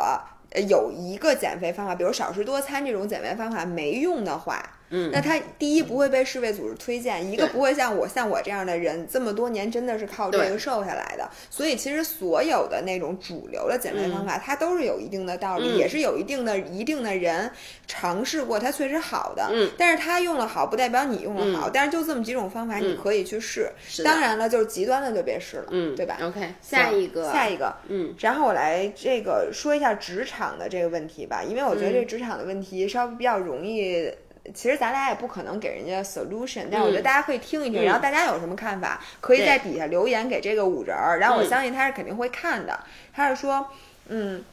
[0.51, 11.29] 呃有一个减肥方法，比如少食多餐这种减肥方法没用的话，嗯那他第一不会被世卫组织推荐，一个不会像我像我这样的人这么多年真的是靠这个瘦下来的。
[11.49, 17.49] 所以其实所有的那种主流的减肥方法，它都是有一定的道理，嗯也是有一定的一定的人
[17.87, 19.49] 尝试过，它确实好的。
[19.51, 21.69] 嗯但是他用了好，不代表你用了好。
[21.69, 23.71] 但是就这么几种方法，你可以去试。
[24.03, 34.11] 当然了，就是极端的就别试了，嗯，对吧？？OK，下一个，下一个，嗯然后我来这个说一下职场的这个问题吧，因为我觉得嗯这职场的问题稍微比较容易。
[34.53, 42.79] 其实咱俩也不可能给人家 solution，但是我觉得大家可以听一听，嗯然后大家有什么看法，可以在底下留言给这个五人儿，然后我嗯相信他是肯定会看的。
[43.13, 43.67] 他是说，
[44.07, 44.43] 嗯，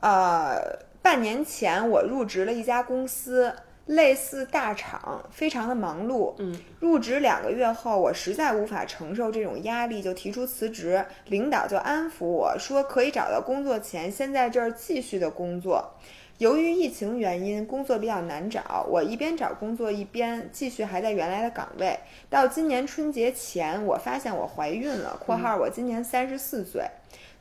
[0.00, 3.52] 呃，半年前我入职了一家公司，
[3.86, 6.34] 类似大厂，非常的忙碌。
[6.38, 11.02] 嗯，入职两个月后，我实在无法承受这种压力，就提出辞职。
[11.26, 15.92] 领导就安抚我说，可以找到工作前先在这儿继续的工作。
[16.40, 21.94] 由于疫情原因，工作比较难找，我一边找工作一边继续还在原来的岗位。
[22.30, 26.82] 到今年春节前，我发现我怀孕了（括号我今年三十四岁）。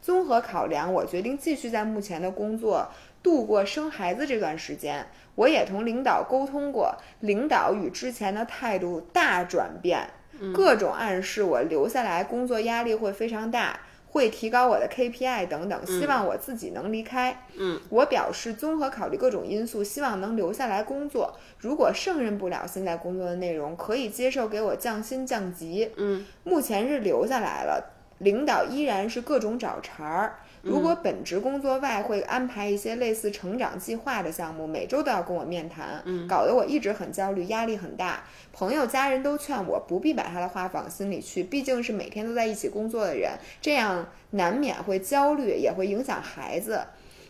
[0.04, 2.90] 综合考量，我决定继续在目前的工作
[3.24, 5.08] 度过生孩子这段时间。
[5.36, 10.10] 我也同领导沟通过，领导与之前的态度大转变，
[10.54, 13.80] 各种暗示我留下来工作压力会非常大，
[14.12, 17.46] 会提高我的 KPI 等等，希望我自己能离开。
[17.58, 21.38] 嗯，我表示综合考虑各种因素，希望能留下来工作。
[21.60, 25.92] 如果胜任不了现在工作的内容，可以接受给我降薪降级。
[25.98, 30.40] 嗯，目前是留下来了，领导依然是各种找茬儿。
[30.62, 38.24] 如果本职工作外会安排一些类似成长计划的项目，每周都要跟我面谈，搞得我一直很焦虑，压力很大。
[38.52, 46.82] 朋友、家人都劝我不必把他的话往心里去，毕竟是每天都在一起工作的人，这样难免会焦虑，也会影响孩子。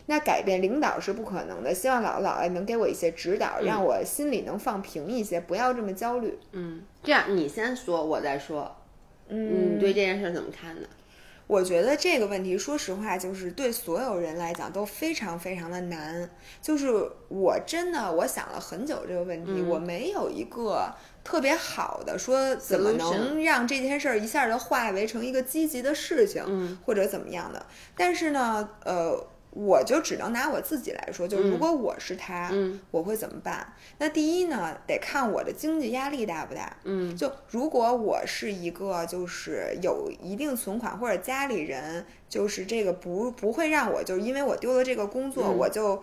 [0.06, 6.36] 那改变领导是不可能的，希望姥姥姥爷能给我一些指导，让我心里能放平一些，不要这么焦虑。
[6.50, 8.76] 嗯，这样你先说，我再说。
[9.28, 10.88] 嗯你对这件事怎么看呢？
[11.50, 16.30] 我觉得这个问题，说实话，就是对所有人来讲都非常非常的难。
[16.62, 16.86] 就是
[17.28, 27.66] 我真的我想了很久这个问题，嗯我没有一个特别好的说怎么能让这件事儿一下就化为成一个积极的事情，嗯或者怎么样的。
[27.96, 29.26] 但是呢，呃。
[29.50, 33.72] 我就只能拿我自己来说，就是如果我是他，嗯我会怎么办？
[33.98, 36.76] 那第一呢，得看我的经济压力大不大。
[36.84, 46.00] 嗯就如果我是一个就是有一定存款或者家里人就是这个不不会让我就是因为我丢了这个工作、嗯我就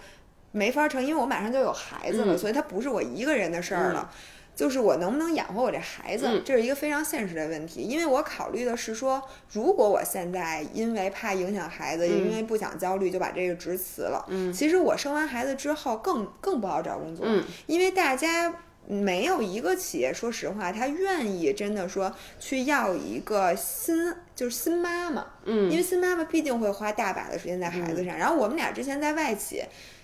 [0.51, 4.11] 没法成，因为我马上就有孩子了，嗯所以它不是我一个人的事儿了。
[4.57, 7.81] 就是我能不能养活我这孩子，嗯这是一个非常现实的问题。
[7.81, 9.21] 因为我考虑的是说，
[9.53, 14.25] 如果我现在因为怕影响孩子，因为不想焦虑，就把这个职辞了。
[14.29, 18.51] 嗯其实我生完孩子之后更更不好找工作，嗯因为大家
[18.87, 28.17] 没有一个企业，说实话，他愿意真的说去要一个新，就是新妈妈，嗯，因为新妈妈毕竟会花大把的时间在孩子上。
[28.17, 29.61] 然后我们俩之前在外企，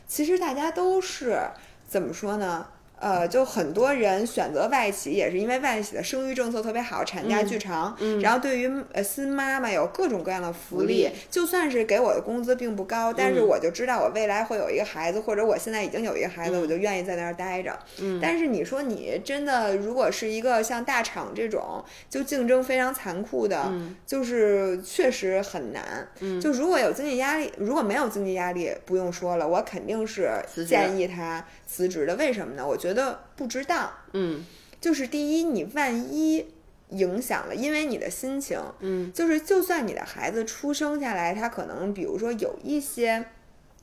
[0.08, 1.40] 其实大家都是
[1.88, 2.68] 怎么说呢？
[3.04, 7.94] 呃，就很多人选择外企，也是因为外企的生育政策特别好，产假巨长。
[8.00, 17.78] 嗯然后对于呃新妈妈有各种各样的福利，就算是给我的工资并不高，但是我就知道我未来会有一个孩子，或者我现在已经有一个孩子，我就愿意在那儿待着。
[18.00, 26.08] 嗯但是你说你真的如果是一个像大厂这种，就竞争非常残酷的，嗯就是确实很难。
[26.22, 30.32] 嗯就如果有经济压力，如果没有经济压力，不用说了，我肯定是
[30.66, 32.16] 建议他辞职的。
[32.16, 32.66] 为什么呢？
[32.66, 32.93] 我觉得
[33.36, 33.92] 不值当。
[34.14, 34.46] 嗯
[34.80, 36.46] 就是第一，你万一
[36.90, 43.26] 影响了，因为你的心情，嗯就是就算你的孩子出生下来，他可能比如说有一些，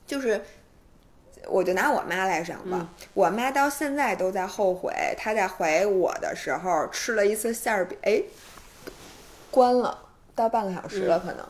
[0.05, 0.41] 就是。
[1.47, 8.21] 我就拿我妈来讲吧，我妈到现在都在后悔，她在怀我的时候吃了一次馅儿饼，哎，
[9.49, 10.03] 关了，
[10.35, 11.43] 到半个小时了，可能。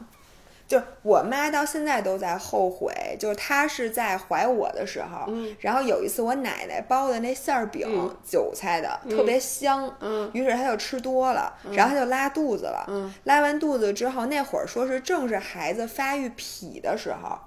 [0.72, 5.54] 就是我妈到现在都在后悔，就是她是在怀我的时候，嗯。
[5.60, 8.16] 然后有一次我奶奶包的那馅儿饼，嗯。
[8.24, 10.32] 韭菜的，特别香，嗯。
[10.34, 13.14] 于是她就吃多了，然后她就拉肚子了，嗯。
[13.26, 17.42] 拉完肚子之后，那会儿说是正是孩子发育脾的时候，啊，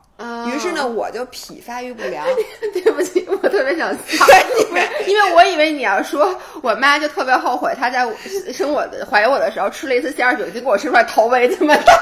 [0.46, 2.24] 于是呢，我就脾发育不良，
[2.72, 4.24] 对不起，我特别想笑，
[4.70, 8.06] 不是因为我以为你要说我妈就特别后悔，她在
[8.52, 12.00] 生我的怀我的时候吃了一次馅儿饼，结果我吃出来头围这么大，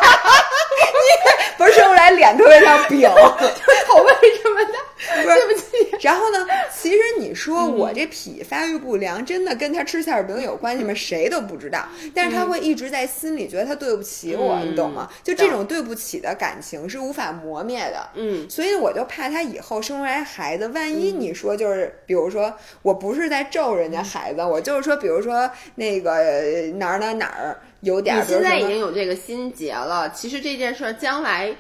[1.57, 3.09] 不是生出来脸特别像饼，
[3.89, 5.97] 头围这么大，对不起。
[6.01, 6.47] 然后呢，
[6.77, 10.93] 其实你说嗯我这脾发育不良，真的跟他吃馅儿饼有关系吗？
[10.93, 15.09] 谁都不知道，但是他会一直在心里觉得他对不起我，嗯你懂吗？
[15.23, 18.02] 就这种对不起的感情是无法磨灭的。
[18.15, 18.49] 嗯。
[18.49, 31.55] 所以我就怕他以后生出来孩子，万一你说就是，比如说，我不是在咒人家孩子，我就是说，比如说那个呃哪儿哪儿哪儿有点儿，你现在已经有这个心结了，其实这件事儿将来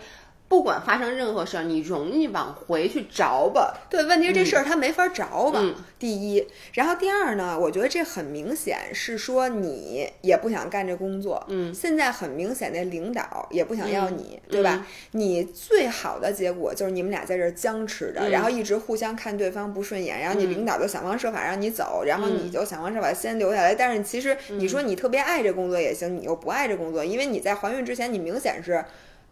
[0.52, 3.72] 不管发生任何事儿，你容易往回去找吧。
[3.88, 5.58] 对，问题是这事儿他没法找吧？
[5.62, 14.86] 嗯第一，然后第二呢，我觉得这很明显是说你也不想干这工作，嗯现在很明显那领导也不想要你，嗯对吧？
[15.12, 23.74] 你最好的结果就是你们俩在这儿僵持着，嗯然后一直互相看对方不顺眼，然后你嗯领导就想方设法让你走，然后嗯你就想方设法先留下来。
[23.74, 28.84] 但是其实你说你特别爱这工作也行，你又不爱这工作，因为你在怀孕之前你明显是。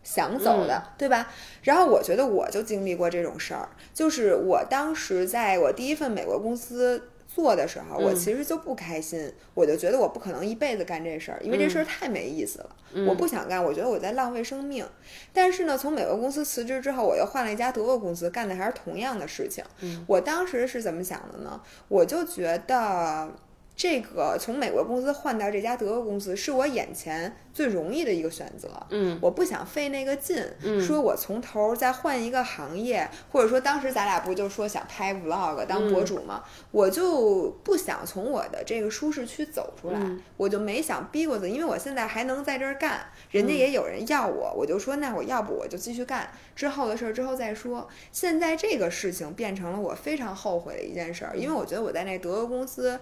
[0.02, 1.28] 想走的，对吧？
[1.62, 14.84] 然后我觉得我就经历过这种事儿，就是我当时在我第一份美国公司做的时候，我其实就不开心，我就觉得我不可能一辈子干这事儿，因为这事儿太没意思了，我不想干，我觉得我在浪费生命。
[15.32, 19.62] 但是呢，从美国公司辞职之后，我又换了一家德国公司，干的还是同样的事情。
[20.06, 21.60] 我当时是怎么想的呢？
[21.88, 23.28] 我就觉得。
[23.80, 28.68] 这个从美国公司换到这家德国公司，是我眼前最容易的一个选择。
[28.90, 36.44] 嗯我不想费那个劲，嗯说我从头再换一个行业，或者说当时咱俩不就说想拍 vlog 当博主吗？
[36.70, 47.88] 我就不想从我的这个舒适区走出来，嗯我就没想逼过自己，因为我现在还能在这儿干，人家也有人要我，我就说那我要不我就继续干，之后的事儿之后再说。
[48.12, 53.00] 现在这个事情变成了我非常后悔的一件事儿，因为我觉得我在那德国公司。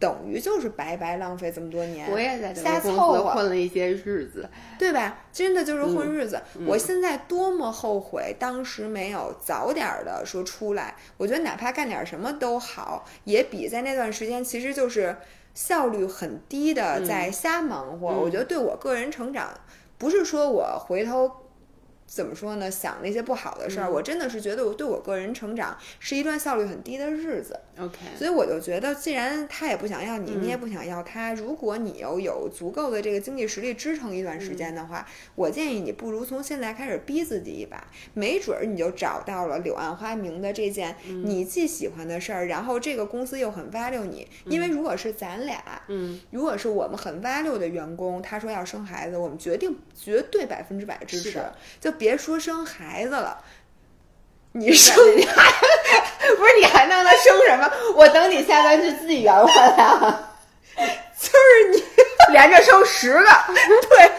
[0.00, 4.48] 等于就是白白浪费这么多年，我也在瞎凑合，混了一些日子。
[4.78, 5.18] 对吧？
[5.30, 6.40] 真的就是混日子。
[6.56, 10.96] 嗯我现在多么后悔当时没有早点的说出来。
[11.18, 15.14] 我觉得哪怕干点什么都好，也比在那段时间其实就是
[15.54, 18.08] 效率很低的在瞎忙活。
[18.12, 19.50] 嗯我觉得对我个人成长，
[19.98, 21.30] 不是说我回头。
[22.10, 22.68] 怎么说呢？
[22.68, 27.56] 想那些不好的事儿，嗯我真的是觉得我对我个人成长是一段效率很低的日子。
[27.78, 44.26] OK，所以我就觉得，既然他也不想要你，嗯你也不想要他，如果你又有足够的这个经济实力支撑一段时间的话，我建议你不如从现在开始逼自己一把，没准儿你就找到了柳暗花明的这件你既喜欢的事儿，然后这个公司又很 value 你。
[44.46, 51.40] 因为如果是咱俩，嗯如果是我们很 value 的员工，他说要生孩子，我们决定绝对百分之百支持，
[51.80, 53.38] 就别说生孩子了。
[54.52, 55.48] 你生你还
[56.36, 57.70] 不是你还让他生什么？
[57.94, 60.32] 我等你下班去自己圆回来啊！
[60.76, 61.84] 就是你
[62.32, 64.10] 连着生十个，对，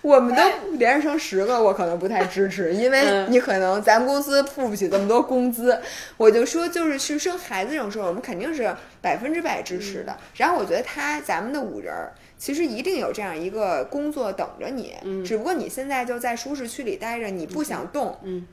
[0.00, 5.80] 我们都连着生十个，我可能不太支持，因为嗯你可能咱们公司付不起这么多工资。
[6.16, 10.16] 我就说，就是去生孩子这种事儿，我们肯定是百分之百支持的。
[10.34, 12.12] 然后我觉得他咱们的五人儿。
[12.38, 18.18] 其实一定有这样一个工作等着你，嗯只不过你现在就在舒适区里待着，你不想动。
[18.22, 18.46] 嗯，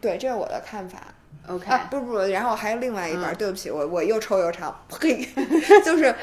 [0.00, 0.98] 对，这是我的看法。
[1.46, 5.26] OK，、啊，不不，然后还有另外一半，嗯对不起，我我又抽又长，呸，
[5.84, 6.14] 就是。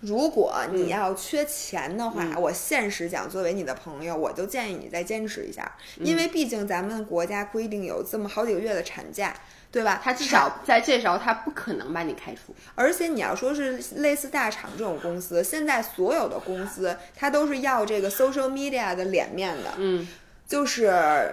[0.00, 2.34] 如果你要缺钱的话，嗯。
[2.40, 6.06] 我现实讲，作为你的朋友，我就建议你再坚持一下，嗯。
[6.06, 9.34] 因为毕竟咱们国家规定有这么好几个月的产假，
[9.70, 10.00] 对吧？
[10.02, 12.54] 他至少在这时候他不可能把你开除。
[12.74, 20.08] 而且你要说是类似大厂这种公司，现在所有的公司它都是要这个 social media 的脸面的，嗯
[20.50, 20.92] 就是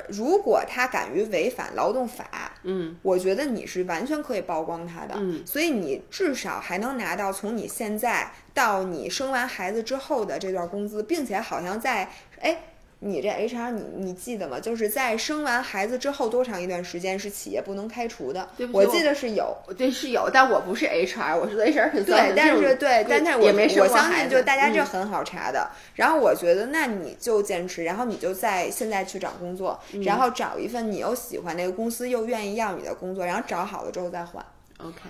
[0.10, 12.08] 如果他敢于违反劳动法，嗯我觉得你是完全可以曝光他的，嗯所以你至少还能拿到从你现在到你生完孩子之后的这段工资，并且好像在
[12.40, 12.60] 哎。
[13.00, 14.60] 你这 HR 你你记得吗？
[14.60, 18.50] 就是在生完孩子之后多长一段时间是企业不能开除的？
[18.58, 23.48] 对不我我记得是有，对是有，但我不是 HR，我是 HR 很对，但是对，但是我
[23.84, 25.70] 我相信，就大家这嗯很好查的。
[25.94, 34.44] 然后我觉得，那你就坚持，然后你就在现在去找工作，嗯然后找一份你又喜欢那个公司又愿意要你的工作，然后找好了之后再换。
[34.78, 35.02] OK，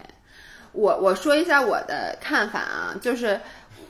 [0.74, 3.40] 我我说一下我的看法啊，就是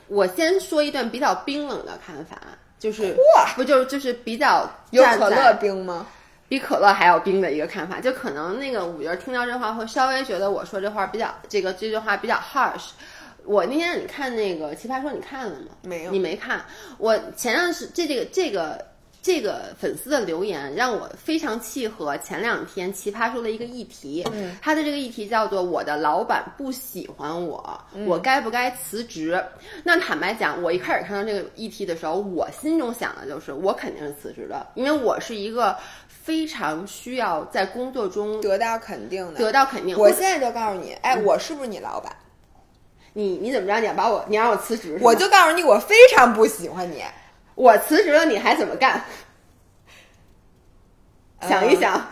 [0.07, 2.37] 我先说一段比较冰冷的看法，
[2.79, 6.05] 就是哇不就就是比较有可乐冰吗？
[6.49, 12.91] 比可乐还要冰的一个看法，就可能那个五爷听到这话会稍微觉得我说这话比较这个这句话比较 harsh。
[13.43, 15.67] 我那天让你看那个《奇葩说》，你看了吗？
[15.81, 16.65] 没有你没看。
[16.97, 18.85] 我前段时这这个这个
[19.27, 24.25] 这个粉丝的留言让我非常契合前两天《奇葩说》的一个议题。
[24.31, 29.43] 嗯，他的这个议题叫做“我的老板不喜欢我，我该不该辞职？”
[29.83, 35.75] 那坦白讲，我一开始看到这个议题的时候，我心中想的就是我肯定是辞职的，因为我是一个
[36.07, 39.39] 非常需要在工作中得到肯定的。
[39.39, 39.97] 得到肯定。
[39.99, 42.15] 我现在就告诉你，哎，我是不是你老板？
[43.11, 43.77] 你你怎么着？
[43.81, 44.97] 你要把我你让我辞职？
[45.01, 47.03] 我就告诉你，我非常不喜欢你。
[47.57, 49.03] 我辞职了，你还怎么干？
[51.41, 52.07] 想一想，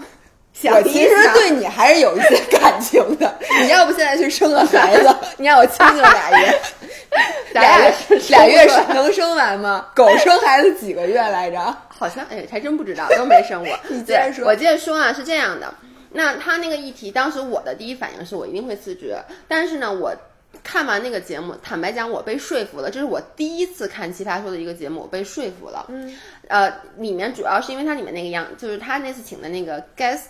[0.52, 3.32] 想一我其实对你还是有一些感情的。
[3.62, 6.60] 你要不现在去生个孩子， 你让我清静俩月，
[7.54, 7.94] 俩月
[8.30, 9.88] 俩月能生完吗？
[9.96, 11.78] 狗生孩子几个月来着？
[11.90, 13.80] 好像哎，还真不知道，都没生过。
[13.88, 15.72] 你接着说我接着说啊，是这样的。
[16.12, 19.16] 那他那个议题，当时我的第一反应是我一定会辞职，
[19.48, 20.16] 但是呢，我
[20.64, 22.90] 看完那个节目，坦白讲，我被说服了。
[22.90, 25.86] 这是我第一次看《奇葩说》的一个节目，我被说服了。
[25.90, 26.16] 嗯，
[26.48, 30.24] 呃，里面主要是因为它里面那个样，就是他那次请的那个 guest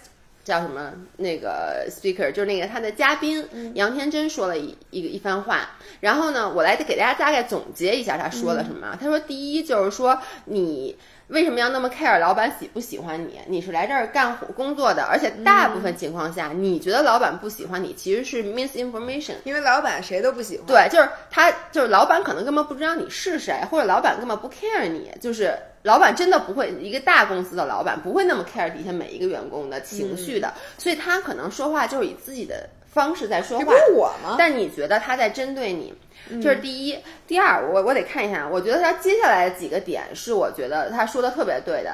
[0.43, 5.69] 叫什么那个 speaker，就是那个他的嘉宾、杨天真说了一一个一番话。
[5.99, 8.97] 然后呢，我来给大家大概总结一下他说了什么。
[8.99, 10.95] 他说，第一就是说你。
[11.27, 13.39] 为什么要那么 care 老板喜不喜欢你？
[13.47, 19.33] 你是来这儿干活工作的，而且大部分情况下，你觉得老板不喜欢你，其实是 misinformation。
[19.43, 20.67] 因为老板谁都不喜欢。
[20.67, 33.77] 对，就是他，就是老板可能根本不知道你是谁，或者老板根本不 care 你，就是老板真的不会，一个大公司的老板不会那么 care 底下每一个员工的情绪的，所以他可能说话就是以自己的方式在说话这不。
[33.77, 34.37] 是我吗？
[34.39, 35.93] 但你觉得他在针对你，
[36.41, 36.97] 这是第一。
[37.27, 41.93] 第二，我我得看一下，我觉得他接下来的几个点是我觉得他说的特别对的。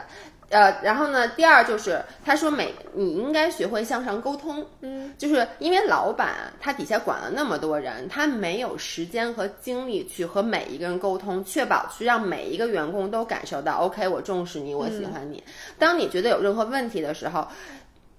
[0.50, 15.42] 呃，然后呢，第二就是他说每你应该学会向上沟通，嗯，就是因为老板他底下管了那么多人，他没有时间和精力去和每一个人沟通，确保去让每一个员工都感受到，OK，我重视你，我喜欢你。
[15.80, 17.48] 当你觉得有任何问题的时候，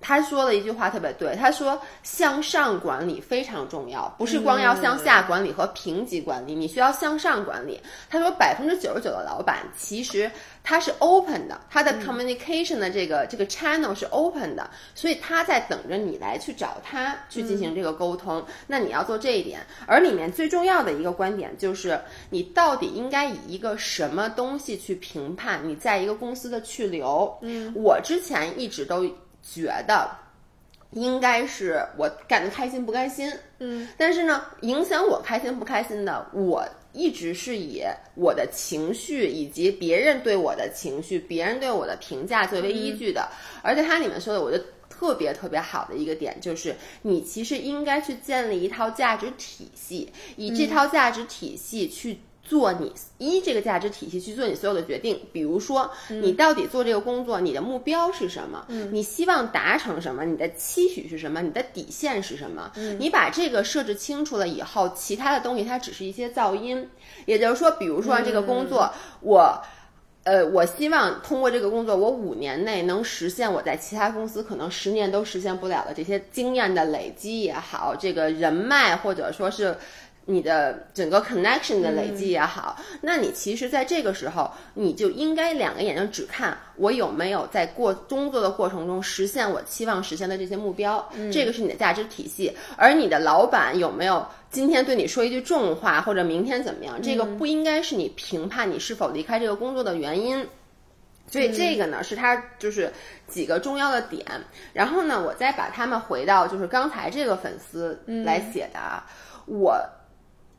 [0.02, 7.80] 他说了一句话特别对，他说向上管理非常重要，不是光要向下管理和评级管理，你需要向上管理。
[8.10, 10.30] 他说百分之九十九的老板其实
[10.64, 18.44] 他是 open 的，他的 communication 的这个、这个 channel 是 open 的，所以他在等着你来去找他去进行这个沟通。
[18.66, 27.32] 那你要做这一点，而里面最重要的一个观点就是你到底应该以一个什么东西去评判你在一个公司的去留。
[27.42, 29.08] 嗯，我之前一直都。
[29.42, 30.10] 觉得
[30.92, 37.82] 应该是我干的开心不开心，嗯，但是呢，影响我开心不开心的，我一直是以
[38.14, 43.28] 我的情绪以及别人对我的情绪、别人对我的评价作为依据的。
[43.62, 52.20] 而且它里面说的，我觉得特别特别好的一个点就是，你其实应该去建立一套价值体系，以这套价值体系去。
[52.42, 58.66] 做你依这个价值体系去做你所有的决定，比如说你到底做这个工作，你的目标是什么？
[58.90, 60.24] 你希望达成什么？
[60.24, 61.40] 你的期许是什么？
[61.40, 62.70] 你的底线是什么？
[62.98, 66.88] 你把这个设置清楚了以后，其他的东西它只是一些噪音。
[67.26, 69.62] 也就是说，比如说这个工作，我。
[70.24, 79.76] 呃，我希望通过这个工作，我五年内能实现我在其他公司可能十年都实现不了的这些经验的累积也好，这个人脉或者说是
[80.24, 92.56] 你的整个 connection 的累积也好，那你其实在这个时候，你就应该两个眼睛只看我有没有在过工作的过程中实现我期望实现的这些目标，这个是你的价值体系。
[92.76, 100.46] 而你的老板有没有今天对你说一句重话，或者明天怎么样，这个不应该是你评判你是否离开这个工作的原因。
[101.26, 102.92] 所以这个呢，是它就是
[103.26, 104.24] 几个重要的点。
[104.72, 109.04] 然后呢，我再把他们回到就是刚才这个粉丝来写的啊，
[109.46, 109.76] 我。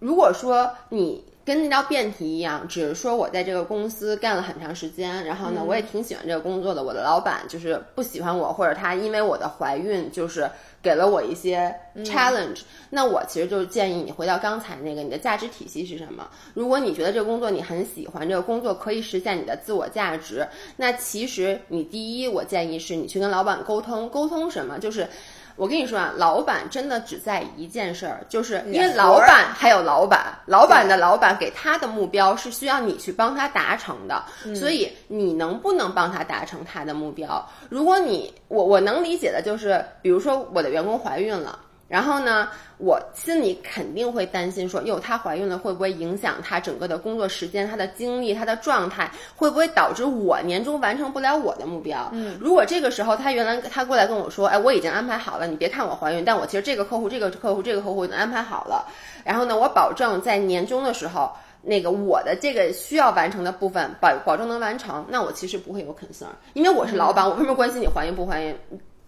[0.04, 10.46] 如果说你跟那道辩题一样，只是说我在这个公司干了很长时间，然后呢，我也挺喜欢这个工作的，我的老板就是不喜欢我，或者他因为我的怀孕就是
[10.82, 11.74] 给了我一些
[12.04, 16.30] challenge，那我其实就是建议你回到刚才那个，你的价值体系是什么？
[16.54, 20.46] 如果你觉得这个工作你很喜欢，这个工作可以实现你的自我价值，
[20.76, 24.78] 那其实你第一，我建议是你去跟老板沟通，沟通什么？
[24.80, 25.08] 就是。
[25.56, 34.24] 我跟你说啊，老板真的只在一件事儿，就是因为老板还有老板，老板的老板给他的目标是需要你去帮他达成的，
[34.56, 37.48] 所以你能不能帮他达成他的目标？
[37.70, 41.60] 如果你我我能理解的就是，比如说我的员工怀孕了。
[41.94, 52.10] 然后呢，我心里肯定会担心，说哟，她怀孕了会不会影响她整个的工作时间、她的精力、她的状态，会不会导致我年终完成不了我的目标？
[52.12, 58.88] 嗯，如果这个时候她原来她过来跟我说，哎，我已经安排好了，你别看我怀孕，但我其实这个客户、这个客户、这个客户已经安排好了。
[59.24, 61.32] 然后呢，我保证在年终的时候，
[61.62, 68.58] 那个我的这个需要完成的部分保保证能完成，那我其实不会有 concern，因为我是老板，我为什么关心你怀孕不怀孕？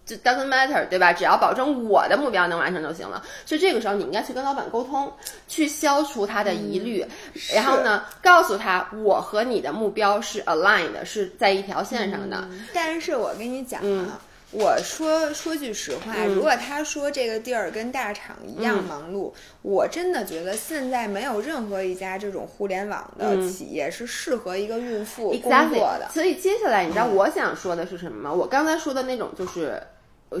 [0.06, 1.12] 就 doesn't matter，对吧？
[1.12, 3.20] 只要保证我的目标能完成就行了。
[3.44, 5.12] 所以这个时候你应该去跟老板沟通，
[5.48, 7.04] 去消除他的疑虑，
[7.52, 12.48] 然后呢，告诉他我和你的目标是 aligned，是在一条线上的。
[12.72, 14.20] 但是我跟你讲啊，
[14.52, 19.32] 我说说句实话，如果他说这个地儿跟大厂一样忙碌，
[19.62, 26.08] 我真的觉得现在没有任何一家这种互联网的企业是适合一个孕妇工作的。
[26.14, 28.32] 所以接下来你知道我想说的是什么吗？
[28.32, 29.82] 我刚才说的那种就是。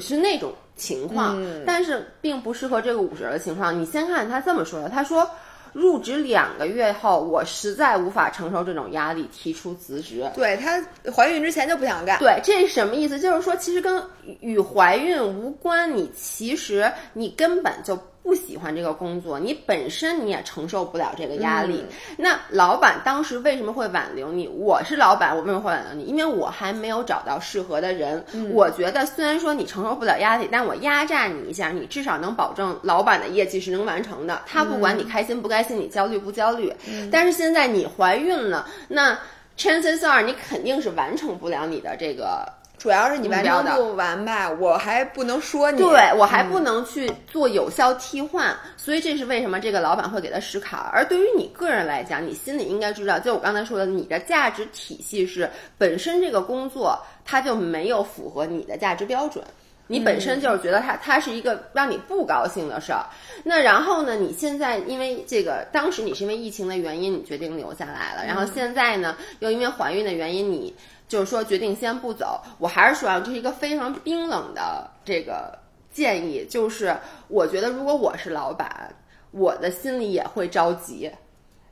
[0.00, 3.78] 是那种情况，但是并不适合这个五十的情况。
[3.78, 5.28] 你先看他这么说的，他说
[5.72, 10.24] 入职两个月后，我实在无法承受这种压力，提出辞职。
[10.34, 10.82] 对她
[11.14, 12.18] 怀孕之前就不想干。
[12.18, 13.18] 对，这是什么意思？
[13.18, 14.02] 就是说，其实跟
[14.40, 17.98] 与怀孕无关，你其实你根本就。
[18.26, 21.84] 不喜欢这个工作，你本身你也承受不了这个压力。
[22.16, 24.48] 那老板当时为什么会挽留你？
[24.48, 26.02] 我是老板，我为什么会挽留你？
[26.02, 28.24] 因为我还没有找到适合的人。
[28.50, 34.42] 我觉得虽然说你承受不了压力，但我压榨你一下，你至少能保证老板的业绩是能完成的。
[34.44, 36.74] 他不管你开心不开心，你焦虑不焦虑。
[37.12, 39.16] 但是现在你怀孕了，那
[39.56, 42.55] chances are 你肯定是完成不了你的这个。
[42.78, 50.90] 主要是你完成不完吧，我还不能说你，对我还不能去做有效替换，所以这是为什么这个老板会给他使卡。
[50.92, 59.42] 而对于你个人来讲，你心里应该知道，就我刚才说的，你的价值体系是本身这个工作它就没有符合你的价值标准，
[59.86, 63.06] 你本身就是觉得它它是一个让你不高兴的事儿。
[63.42, 70.72] 那然后呢，你现在因为这个当时你是因为疫情的原因你决定留下来了，然后现在呢又因为怀孕的原因你。
[71.08, 72.42] 就是说，决定先不走。
[72.58, 75.56] 我还是说啊，这是一个非常冰冷的这个
[75.90, 76.44] 建议。
[76.50, 76.96] 就是
[77.28, 78.92] 我觉得，如果我是老板，
[79.30, 81.10] 我的心里也会着急，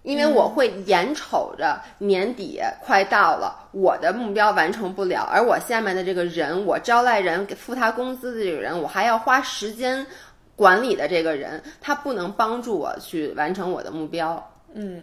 [0.03, 10.07] 因为我会眼瞅着年底快到了，我的目标完成不了，而我下面的这个人，我招来人给付他工资的这个人，我还要花时间
[10.55, 14.51] 管理的这个人，他不能帮助我去完成我的目标。
[14.75, 15.03] 嗯。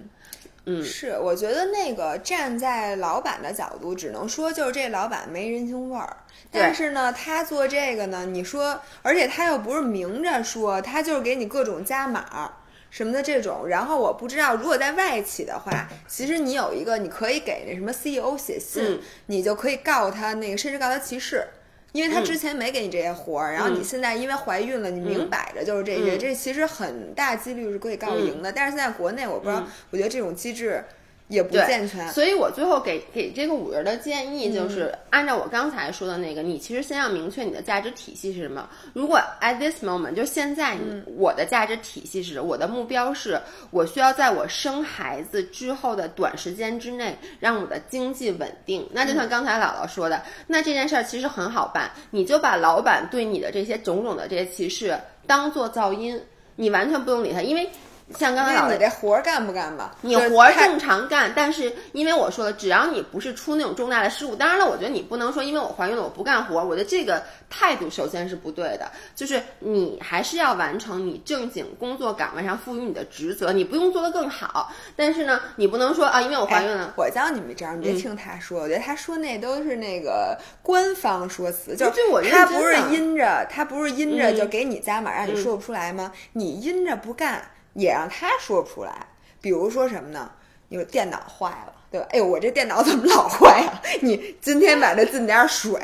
[0.65, 6.17] 嗯，是，我觉得那个站在老板的角度，只能说就是这老板没人情味儿。
[6.51, 12.51] 但是呢，他做这个呢，你说，而且他又不是明着说，他就是给你各种加码
[12.89, 13.67] 什么的这种。
[13.67, 21.47] 然后我不知道，如果在外企的话，其实你有一个，你可以给那什么 CEO 写信，你就可以告他那个，甚至告他歧视。
[21.91, 28.51] 因为他之前没给你这些活儿，然后你现在因为怀孕了，你明摆着就是这些，这其实很大几率是可以告赢的。
[28.51, 30.83] 但是现在国内，我不知道，我觉得这种机制。
[31.31, 38.69] 也不健全，所以我最后给给这个五人的建议就是，按照我刚才说的那个，你其实先要明确你的价值体系是什么。
[38.91, 40.77] 如果 at this moment 就现在，
[41.15, 48.85] 我的价值体系是，我的目标是我需要在我生孩子之后的短时间之内，让我的经济稳定。
[48.91, 56.21] 那就像刚才姥姥说的，那这件事儿其实很好办，你就把老板对你的这些种种的这些歧视当做噪音，
[56.57, 57.69] 你完全不用理他，因为。
[58.17, 59.95] 像刚才老你这活儿干不干吧？
[60.01, 76.85] 你活儿正常干，但是因为我说了，只要你不是出那种重大的失误，当然了，我觉得你不能说因为我怀孕了我不干活儿，我觉得这个态度首先是不对的，就是你还是要完成你正经工作岗位上赋予你的职责，你不用做得更好，但是呢，你不能说啊，因为我怀孕了。
[76.85, 86.11] 哎我教你们一招，你嗯别听他说，我觉得他说那都是那个官方说辞，就是他不是的阴着，他不是阴着嗯就给你加码，让你说不出来吗？
[86.33, 87.41] 你阴着不干，
[87.73, 89.07] 也让他说不出来。
[89.41, 90.31] 比如说什么呢？
[90.69, 91.73] 你说电脑坏了。
[91.91, 92.07] 对吧？
[92.11, 95.77] 哎呦，我这电脑怎么老坏呀、你今天把它进点水，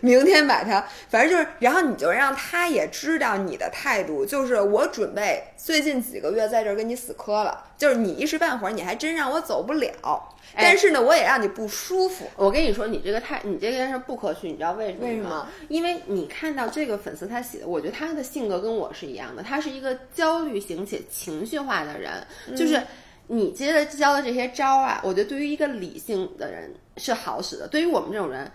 [0.00, 12.28] 明天把它，反正就是，然后你就让他也知道你的态度，就是我准备最近几个月在这儿跟你死磕了，就是你一时半会儿你还真让我走不了，但是呢，我也让你不舒服。
[12.36, 15.08] 我跟你说，你这个太，你这件事不可取，你知道为什么吗？
[15.08, 15.48] 为什么？
[15.68, 22.26] 因为你看到这个粉丝他写的，我觉得他的性格跟我是一样的，他是一个焦虑型且情绪化的人，
[22.56, 22.82] 就是
[23.26, 28.50] 你接着教的这些招啊，我觉得对于一个理性的人是好使的，对于我们这种人，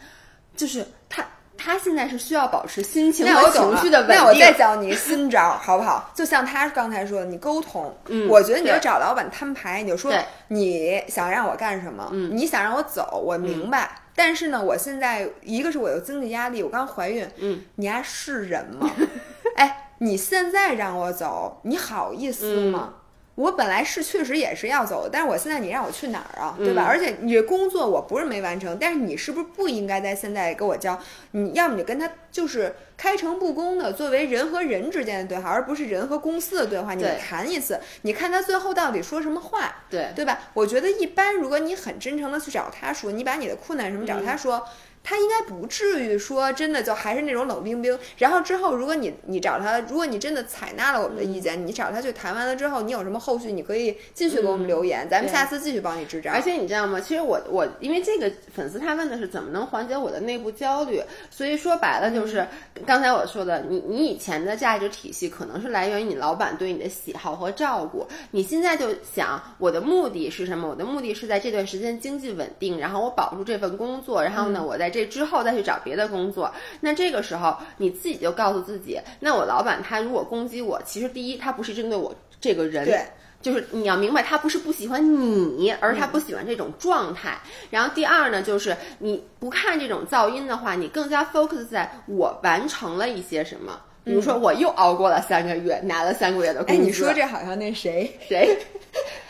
[0.55, 1.25] 就是他。
[1.57, 4.15] 他现在是需要保持心情和那我情绪的稳定。
[4.17, 6.11] 那我再教你新招儿，好不好？
[6.13, 7.95] 就像他刚才说的，你沟通。
[8.07, 10.13] 嗯我觉得你就找老板摊牌，你就说
[10.49, 13.89] 你想让我干什么，嗯你想让我走，我明白。
[14.15, 18.89] 但是呢，我现在一个是我有经济压力，我刚怀孕，嗯，你还是人吗？
[19.57, 22.93] 哎，你现在让我走，你好意思吗？
[22.93, 22.99] 嗯
[23.35, 26.83] 我本来是确实也是要走，但是我现在你让我去哪儿啊，对吧？
[26.83, 30.97] 嗯而且你这工作我不是没完成，但是你是不是不应该在现在给我交？
[31.31, 40.39] 你要么你跟他就是开诚布公的，作为人和人之间的对话，而不是人和公司的对话，你们谈一次，你看他最后到底说什么话，对对吧？
[40.53, 44.65] 我觉得一般，如果你很真诚的去找他说，你把你的困难什么找嗯他说。
[45.05, 47.97] 他应该不至于说真的就还是那种冷冰冰。
[48.17, 56.31] 然后之后，如果你你找他，如果你真的采纳了我们的意见，你找他去谈完了之后，你有什么后续，你可以继续给我们留言，咱们下次继续帮你支招。
[56.31, 56.99] 而且你知道吗？
[56.99, 60.99] 其实我我因为这个粉丝他问的是怎么能缓解我的内部焦虑，
[61.29, 62.47] 所以说白了就是、嗯
[62.85, 70.67] 刚才我说的，你你以前的价值体系可能是来源于你老板对你的喜好和照顾，你现在就想我的目的是什么？
[70.67, 76.51] 我的目的是在这段时间经济稳定，然后我保住这份工作，然后呢，嗯我在这之后再去找别的工作。
[76.79, 83.05] 那这个时候你自己就告诉自己，那我老板他如果攻击我，其实第一他不是针对我这个人，对。
[83.41, 87.37] 就是你要明白，他不是不喜欢你，而是他不喜欢这种状态。
[87.69, 93.79] 然后第二呢，就是你不看这种噪音的话，你更加 focus 在我完成了一些什么。
[94.03, 96.83] 比如说，我又熬过了三个月，拿了三个月的工哎，资。
[96.85, 98.57] 你说这好像那谁谁？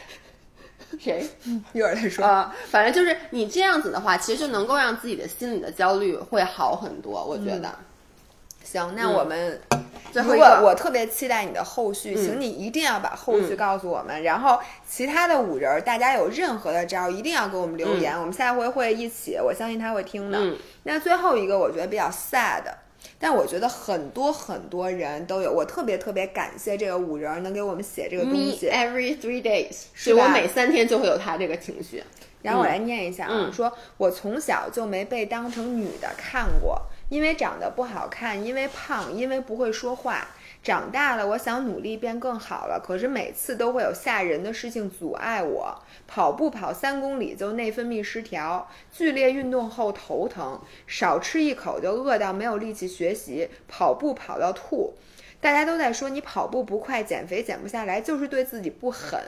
[1.02, 1.28] 谁？
[1.74, 2.26] 一会儿再说。
[2.26, 7.24] 啊、反正就是你这样子的话，其实就能够让自己的心理的焦虑会好很多。
[7.24, 7.74] 我觉得，
[8.64, 9.60] 行，那我们。
[9.72, 14.24] 嗯最如后我特别期待你的后续，嗯请你一定要把后续告诉我们。
[14.24, 20.40] 然后其他的五人儿，大家有任何的招，一定要给我们留言，我们下回会一起，我相信他会听的。
[20.40, 22.64] 嗯那最后一个，我觉得比较 sad。
[23.28, 28.70] 但我觉得很多很多人都有，我特别特别感谢这个五人儿能给我们写这个东 me 西。
[28.70, 32.04] every three days，是我每三天就会有他这个情绪。
[32.44, 40.28] 然后我来念一下啊，嗯说我从小就没被当成女的看过，因为长得不好看，因为胖，因为不会说话。
[40.66, 45.80] 长大了，我想努力变更好了，可是每次都会有吓人的事情阻碍我。
[46.08, 54.96] 跑步跑三公里就内分泌失调，剧烈运动后头疼，少吃一口就饿到没有力气学习，跑步跑到吐。
[55.40, 59.22] 大家都在说你跑步不快，减肥减不下来，就是对自己不狠。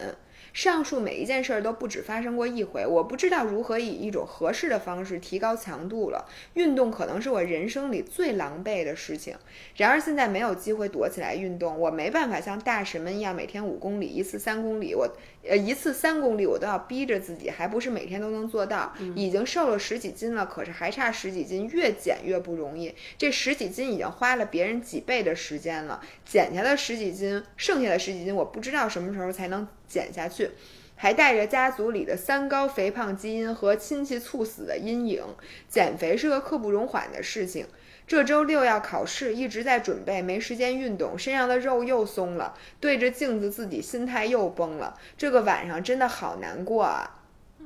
[0.57, 6.27] 上述每一件事儿都不止发生过一回，我不知道如何以一种合适的方式提高强度了。
[6.55, 9.35] 运动可能是我人生里最狼狈的事情，
[9.75, 15.07] 然而现在没有机会躲起来运动，我没办法像大神们一样每天五公里，一次三公里，我
[15.49, 18.93] 呃一次三公里我都要逼着自己，还不是每天都能做到。
[19.15, 22.93] 已经瘦了十几斤了，可是还差十几斤，越减越不容易。
[23.17, 30.51] 这十几斤已经花了别人几倍的时间了，减下的十几斤，剩下的十几斤我不知道什么时候才能减下去。
[30.99, 35.23] 还带着家族里的三高肥胖基因和亲戚猝死的阴影，
[35.69, 37.67] 减肥是个刻不容缓的事情。
[38.07, 44.97] 这周六要考试，一直在准备，没时间运动，身上的肉又松了，对着镜子自己心态又崩了。
[45.17, 47.15] 这个晚上真的好难过啊！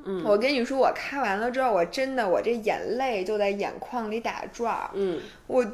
[0.04, 4.90] 嗯我跟你说，我看完了之后，我真的我这眼泪就在眼眶里打转儿。
[4.94, 5.64] 嗯，我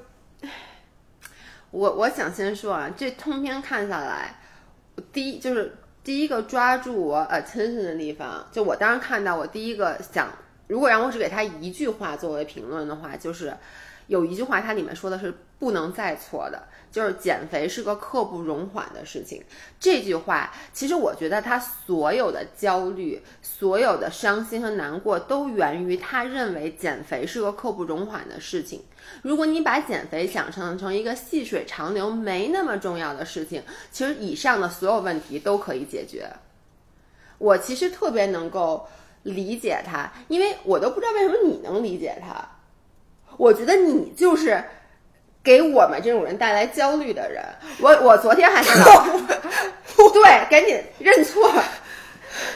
[1.70, 4.34] 我我想先说啊，这通篇看下来，
[4.96, 10.28] 我第一就是第一个抓住我 attention 的地方，就我当时看到，我第一个想，
[10.66, 13.56] 如果让我只给他一句话作为评论的话，就是
[14.08, 19.42] 有一句话，它里面说的是不能再错的，就是减肥是个刻不容缓的事情。
[19.78, 28.82] 这句话，其实我觉得他所有的焦虑、所有的伤心和难过，都源于他认为减肥是个刻不容缓的事情。
[29.22, 36.28] 如果你把减肥想象成一个细水长流、没那么重要的事情，其实以上的所有问题都可以解决。
[37.36, 38.88] 我其实特别能够
[39.24, 42.57] 理解他，因为我都不知道为什么你能理解他。
[43.36, 44.62] 我觉得你就是
[45.42, 47.44] 给我们这种人带来焦虑的人。
[47.80, 49.06] 我我昨天还跟老
[50.12, 51.50] 对，赶紧认错，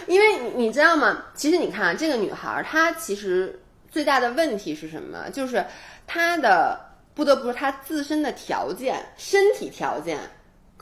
[0.06, 1.24] 因为你你知道吗？
[1.34, 3.60] 其实你看这个女孩，她其实
[3.90, 5.28] 最大的问题是什么？
[5.30, 5.64] 就是
[6.06, 6.80] 她的
[7.14, 10.18] 不得不说，她自身的条件、身体条件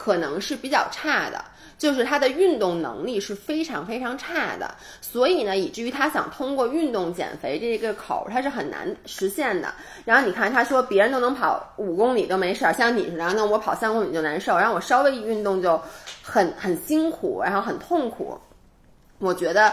[0.01, 1.45] 可能是比较差的。
[1.81, 9.73] 就是他的运动能力是非常非常差的，所以呢，以至于他想通过运动减肥这个口，他是很难实现的。
[10.05, 15.81] 然后你看，他说别人都能跑五公里都没事儿，像你似的，那我跑三公里就难受，然后我稍微一运动就
[16.23, 18.39] 很很辛苦，然后很痛苦。
[19.19, 19.73] 我觉得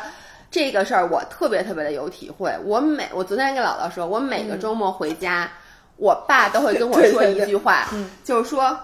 [0.50, 2.56] 这个事儿我特别特别的有体会。
[2.64, 5.52] 我每我昨天跟姥姥说，我每个周末回家，
[5.98, 7.90] 我爸都会跟我 说一句话，
[8.24, 8.80] 就是说。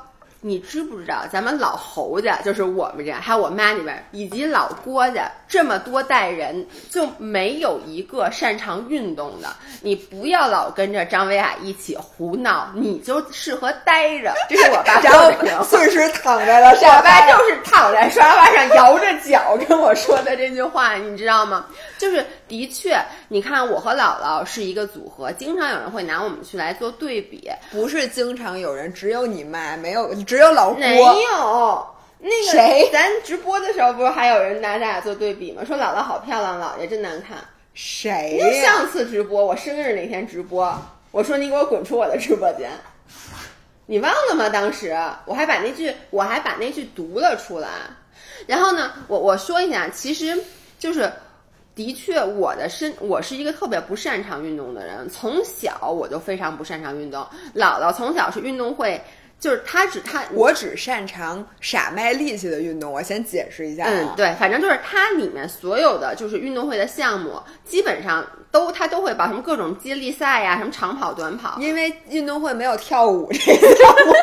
[0.46, 9.50] 你知不知道，咱们老侯家就是我们这，还有我妈那边，以及老郭家这么多代人，就没有一个擅长运动的。
[9.84, 14.34] 你不要老跟着张维亚一起胡闹，你就适合待着。
[14.50, 15.64] 这是我爸说的。
[15.64, 21.68] 顺时躺在了，我爸就是躺在沙发上摇着脚跟我说的这句话，你知道吗？
[22.00, 27.48] 就是的确，你看我和姥姥是一个组合，经常有人会拿我们去来做对比。
[27.72, 30.12] 不是经常有人，只有你妈没有。
[30.24, 31.86] 只有老郭没有
[32.26, 32.90] 那个谁？
[32.94, 35.62] 咱直播的时候不是还有人拿咱俩做对比吗？
[35.66, 37.38] 说姥姥好漂亮，姥爷真难看。
[37.74, 38.62] 谁呀？
[38.62, 40.74] 上次直播我生日那天直播，
[41.12, 42.72] 我说你给我滚出我的直播间，
[43.86, 44.48] 你忘了吗？
[44.48, 47.68] 当时我还把那句我还把那句读了出来。
[48.48, 50.42] 然后呢，我我说一下，其实
[50.80, 51.12] 就是
[51.76, 57.22] 的确我的身我是一个特别不擅长运动的人，从小我就非常不擅长运动。
[57.54, 59.02] 姥姥从小是运动会。
[59.44, 63.84] 就是他只他我只擅长傻卖力气的运动，我先解释一下。
[63.86, 71.58] 嗯，对，反正就是它里面所有的就是运动会的项目，基本上都他都会把什么各种接力赛呀，什么长跑、短跑。
[71.60, 74.14] 因为运动会没有跳舞这个项目，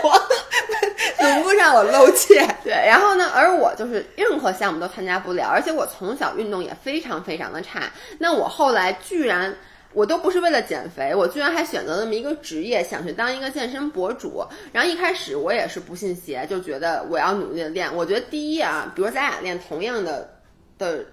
[1.23, 2.41] 轮不上我露怯。
[2.65, 7.93] 对，然后呢，而我就是任何项目都参加不了，而且我从小运动也非常非常的差。
[8.17, 9.55] 那我后来居然。
[9.93, 14.45] 我都不是为了减肥，我居然还选择那么一个职业，想去当一个健身博主。
[14.73, 17.95] 然后一开始我也是不信邪，就觉得我要努力的练。
[17.95, 20.31] 我觉得第一啊，比如咱俩练同样的
[20.79, 21.05] 的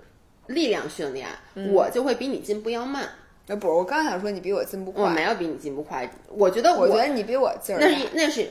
[0.46, 1.28] 力量训练，
[1.72, 3.10] 我就会比你进步要慢。
[3.48, 6.10] 那不，我刚想说你比我进步快，我没有比你进步快。
[6.30, 7.80] 我觉得，我觉得你比我劲儿。
[7.80, 8.48] 那是那是。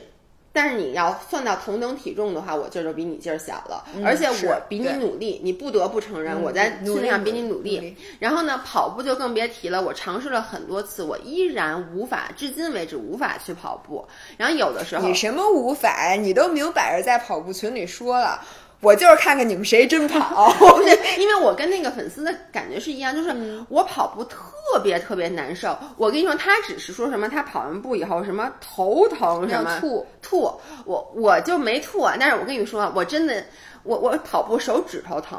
[0.53, 7.95] 但是你要算到同等体重的话，我劲儿就比你劲儿小了，而且我比你努力，你不得不承认我在训练上比你努力。
[8.19, 14.07] 然后呢，跑步就更别提了，我尝试了很多次，我依然无法，至今为止无法去跑步。
[14.37, 16.13] 然后有的时候你什么无法呀？
[16.13, 18.41] 你都明摆着在跑步群里说了。
[18.79, 20.89] 我就是看看你们谁真跑， 不是
[21.19, 24.37] 因为我跟那个粉丝的感觉是一样，就是我跑步特
[24.83, 25.77] 别特别难受。
[25.97, 30.51] 我跟你说，他只是说什么他跑完步以后什么头疼什么吐吐，
[30.85, 32.15] 我我就没吐啊。
[32.19, 33.43] 但是我跟你说，我真的
[33.83, 35.37] 我我跑步手指头疼，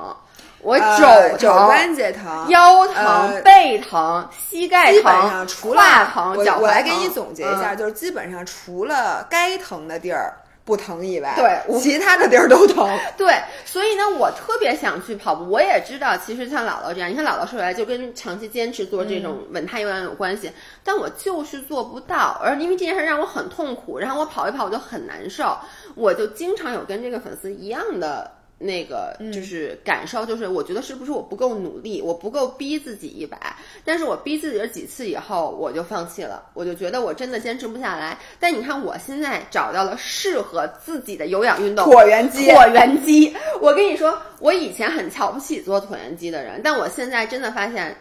[0.60, 10.34] 我肘肘关节疼，腰疼，背疼，膝盖疼，基本上除了疼，脚我来给你总结一下，就是基本上除了该疼的地儿。
[10.68, 12.86] 不疼以外，对，其他的地儿都疼。
[13.16, 13.32] 对，
[13.64, 15.48] 所以呢，我特别想去跑步。
[15.48, 20.52] 我也知道，其实像姥姥这样，你看姥姥说起来就跟长期坚持做这种稳态有氧有关系，
[20.84, 22.38] 但我就是做不到。
[22.44, 25.56] 而因为这件事让我很痛苦，然后我跑一跑我就很难受，
[25.94, 28.30] 我就经常有跟这个粉丝一样的。
[28.58, 38.18] 那个就是感受，就是我觉得是不是我不够努力，我不够逼自己一把，但是我逼自己了几次以后，我就放弃了，我就觉得我真的坚持不下来。
[38.40, 42.48] 但你看，我现在找到了适合自己的有氧运动——椭圆机。
[42.48, 47.96] 椭圆机，我跟你说，我以前很瞧不起做椭圆机的人，但我现在真的发现。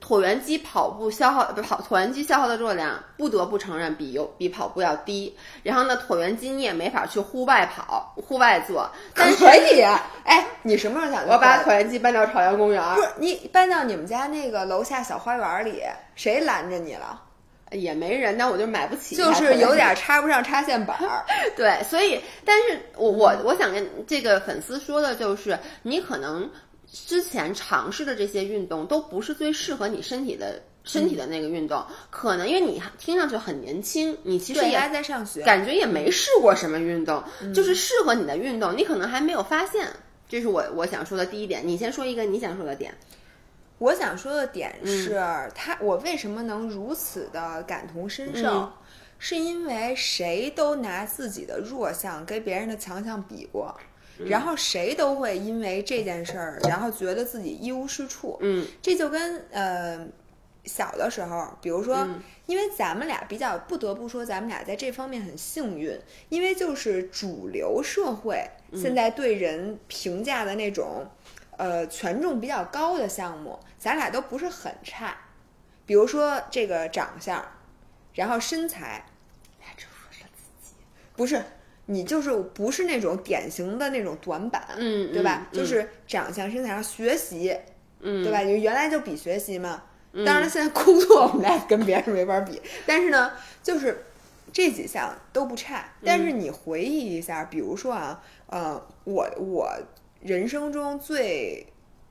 [0.00, 5.36] 椭圆机跑步消耗不跑椭圆机消耗的热量，不得不承认比有比跑步要低。
[5.64, 8.88] 然后呢，椭圆机你也没法去户外跑、户外做。
[9.12, 9.82] 但是可以，
[10.24, 11.26] 哎，你什么时候想？
[11.26, 12.80] 我把椭圆机搬到朝阳公园。
[12.94, 15.82] 不是你搬到你们家那个楼下小花园里，
[16.14, 17.20] 谁拦着你了？
[17.72, 19.16] 也没人，那我就买不起。
[19.16, 21.24] 就是有点插不上插线板儿。
[21.56, 26.48] 对，所以，但是我我我想跟这个粉丝说的就是，你可能。
[26.92, 37.22] 之前尝试的这些运动都不是最适合你身体的身体的那个运动，可能因为你听上去很年轻，你其实也还在上学，感觉也没试过什么运动，
[37.54, 39.88] 就是适合你的运动，你可能还没有发现。
[40.28, 41.66] 这是我我想说的第一点。
[41.66, 42.94] 你先说一个你想说的点。
[43.78, 45.20] 我想说的点是，
[45.54, 48.72] 他我为什么能如此的感同身受，嗯
[49.18, 53.72] 是因为谁都拿自己的弱项跟别人的强项比过，
[54.26, 58.38] 然后谁都会因为这件事儿，然后觉得自己一无是处。
[58.40, 58.66] 嗯。
[58.80, 60.06] 这就跟呃
[60.64, 62.22] 小的时候，比如说，嗯。
[62.46, 65.98] 因为咱们俩比较不得不说，咱们俩在这方面很幸运，
[66.28, 71.06] 因为就是主流社会嗯现在对人评价的那种、
[71.56, 75.16] 呃权重比较高的项目，咱俩都不是很差。
[75.86, 77.42] 比如说这个长相，
[78.14, 79.06] 然后身材，
[81.14, 81.42] 不是
[81.86, 85.46] 你就是不是那种典型的那种短板，嗯，对吧？
[85.52, 87.56] 嗯就是长相、身材上学习，
[88.00, 88.40] 嗯，对吧？
[88.40, 89.82] 你原来就比学习嘛。
[90.14, 94.04] 当然了，现在工作我们俩跟别人没法比，但是呢，就是
[94.52, 95.92] 这几项都不差。
[96.04, 99.70] 但是你回忆一下，比如说啊，呃，我我
[100.20, 101.66] 人生中最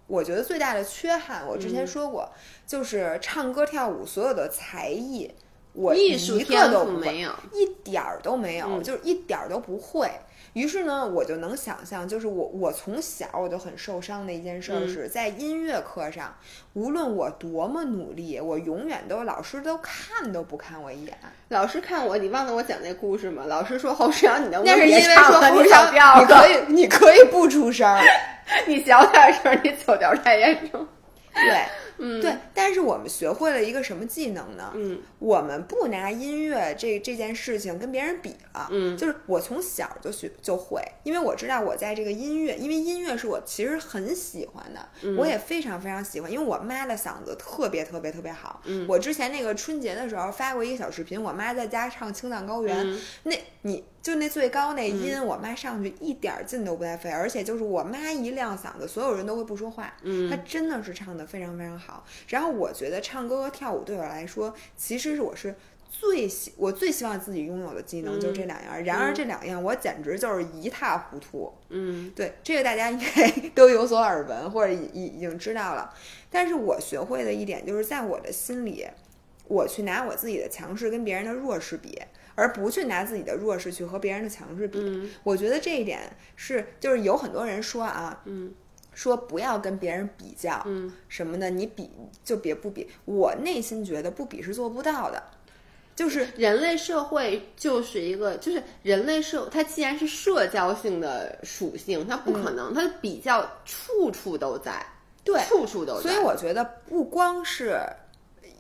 [0.07, 2.31] 我觉得最大的缺憾，我之嗯前说过，
[2.65, 5.31] 就是唱歌跳舞所有的才艺，
[5.73, 7.31] 我艺术一天个都没有。
[7.53, 10.09] 一点儿都没有，嗯就是一点儿都不会。
[10.53, 16.35] 于是呢，我就能想象，就是我我从小我就很受伤的一件事是在音乐课上，
[16.73, 21.17] 无论我多么努力，我永远都老师都看都不看我一眼。
[21.47, 23.45] 老师看我，你忘了我讲那故事吗？
[23.47, 25.49] 老师说侯世阳，你能不那能是因为说别唱了？
[25.51, 28.03] 你红烧，小调你可以你可以不出声儿，
[28.67, 30.85] 你小点声，你走调太严重。
[31.33, 31.65] 对。
[32.01, 34.71] 嗯，对，但是我们学会了一个什么技能呢？
[34.75, 48.61] 嗯我们不拿音乐这这件事情跟别人比了，嗯就是我从小就学就会，因为我知道我在这个音乐，因为音乐是我其实很喜欢的，嗯我也非常非常喜欢，因为我妈的嗓子特别特别特别好。
[48.65, 59.93] 嗯我之前那个春节的时候发过一个小视频，我妈在家唱《青藏高原》嗯那你就那最高那音，我妈上去一点儿劲都不带费，而且就是我妈一亮嗓子，所有人都会不说话。
[60.01, 61.90] 嗯她真的是唱的非常非常好。
[62.27, 65.55] 然后我觉得唱歌和跳舞对我来说，其实是我是。
[65.93, 71.53] 最希我最希望自己拥有的技能就是这两样，然而这两样我简直就是一塌糊涂。
[71.69, 75.93] 嗯对，这个大家应该 都有所耳闻，或者已已已经知道了。
[76.31, 78.87] 但是我学会的一点就是，在我的心里，
[79.47, 82.01] 我去拿我自己的强势跟别人的弱势比，
[82.33, 84.79] 而不去拿自己的弱势去和别人的强势比。
[84.81, 85.99] 嗯我觉得这一点
[86.35, 88.51] 是，就是有很多人说啊，嗯
[89.01, 91.89] 说不要跟别人比较嗯什么的，你比
[92.23, 92.87] 就别不比。
[93.05, 95.23] 我内心觉得不比是做不到的，
[95.95, 104.85] 就是人类社会就是一个，就是人类社，它既然是社交性的属性，它不可能，它的比较处处都在，
[105.23, 106.03] 对，处处都在。
[106.03, 107.79] 所以我觉得不光是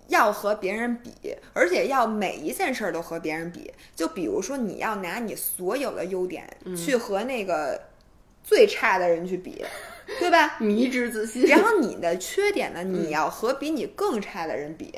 [0.07, 1.11] 要和别人比，
[1.53, 3.71] 而且要每一件事儿都和别人比。
[3.95, 7.79] 就比如说，你要拿你所有的优点去和那个
[8.43, 9.63] 最差的人去比，
[10.19, 10.57] 对吧？
[10.59, 11.45] 迷之自信。
[11.45, 14.93] 然后你的缺点呢，你要和比你更差的人比。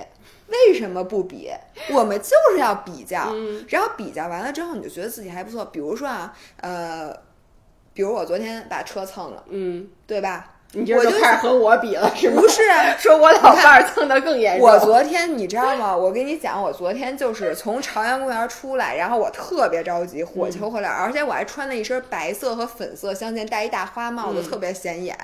[0.48, 1.50] 为什么不比？
[1.92, 5.66] 我们就是要比较，嗯然后比较完了之后，你就觉得自己还不错。
[5.66, 7.12] 比如说啊，呃，
[7.94, 10.53] 比如我昨天把车蹭了，嗯，对吧？
[10.76, 12.42] 你这就就开始和我比了，是吗？
[12.42, 14.68] 不是啊， 说我老伴儿蹭的更严重。
[14.68, 15.96] 我昨天你知道吗？
[15.96, 25.16] 我跟你讲，我昨天就是从朝阳公园出来，然后我特别着急，火球回来，而且我还穿了一身白色和粉色相间，戴一大花帽子，嗯特别显眼。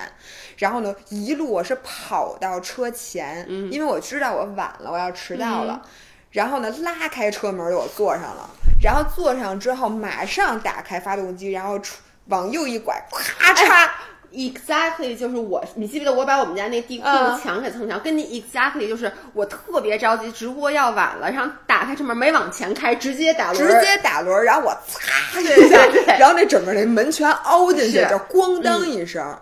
[0.58, 5.82] 然后呢，一路我是跑到车前，嗯因为我知道我晚了，我要迟到了。
[6.30, 8.48] 然后呢，拉开车门，我坐上了。
[8.80, 13.88] 然后坐上之后，马上打开发动机，然后出往右一拐，咔嚓。
[14.32, 25.84] Exactly，就是我，你记不记得我把我们家那地库嗯墙给蹭墙，跟你 Exactly 就是我特别着急，直播要晚了，然后打开车门没往前开，直接打轮，直接打轮儿，然后我擦一下
[26.18, 29.36] 然后那整个那门全凹进去，就咣当一声。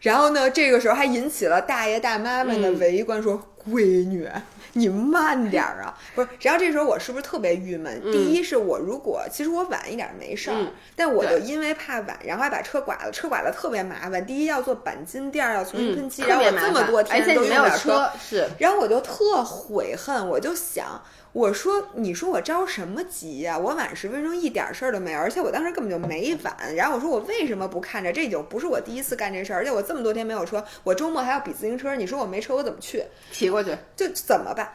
[0.00, 4.28] 然后呢，这个时候还引起了大爷大妈们的嗯围观，说：“闺女，
[4.74, 8.00] 你慢点儿啊！”不是，然后这时候我是不是特别郁闷？
[8.12, 14.24] 第一是我如果其实我晚一点没事儿，嗯但我就因为怕晚，然后还把车剐了，车剐了特别麻烦。
[14.24, 21.02] 第一要做钣金，第二要重新喷嗯，漆，特然后我这么多天而且你没有都用不了车，是然后我就特悔恨，我就想，
[21.34, 26.74] 我说，你说我着什么急呀、我晚十分钟一点事儿都没有，而且我当时根本就没晚。
[26.76, 28.12] 然后我说我为什么不看着？
[28.12, 33.04] 这就不是我第一次干这事儿，而且我这么多天没有车，我周末还要比自行车，你说我没车我怎么去？
[33.32, 33.76] 骑过去。
[33.96, 34.72] 就怎么办？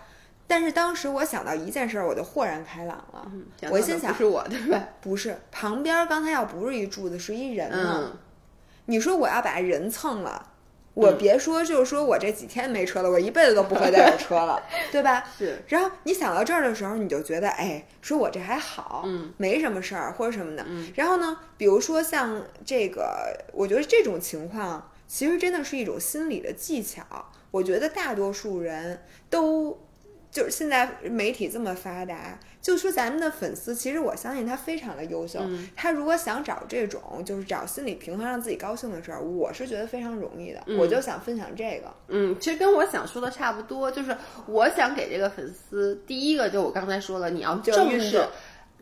[0.48, 3.32] 但是当时我想到一件事儿，我就豁然开朗了。
[3.72, 4.84] 我心想不是我，对吧？
[5.00, 8.12] 不是，旁边刚才要不是一柱子，是一人呢。
[8.12, 8.18] 嗯，
[8.86, 10.46] 你说我要把人蹭了，
[10.94, 14.62] 我别说，就是说我这几天没车了，我一辈子都不会再有车了，
[14.92, 15.24] 对吧？
[15.38, 15.58] 是。
[15.68, 20.66] 然后你想到这儿的时候，你就觉得，哎，说我这还好，嗯，没什么事儿或者什么的。
[20.68, 20.92] 嗯。
[20.96, 27.04] 然后呢，比如说像这个，我觉得这种情况其实真的是一种心理的技巧。
[27.52, 29.80] 我觉得大多数人都。
[30.32, 35.40] 就是现在媒体这么发达，就说咱们的粉丝，其实我相信他非常的优秀。
[35.76, 40.64] 他如果想找这种，就是找心理平衡，让自己高兴的事儿，我是觉得非常容易的。
[40.78, 41.92] 我就想分享这个。
[42.10, 44.16] 嗯，其实跟我想说的差不多，就是
[44.46, 48.24] 我想给这个粉丝，第一个就我刚才说了，你要正视，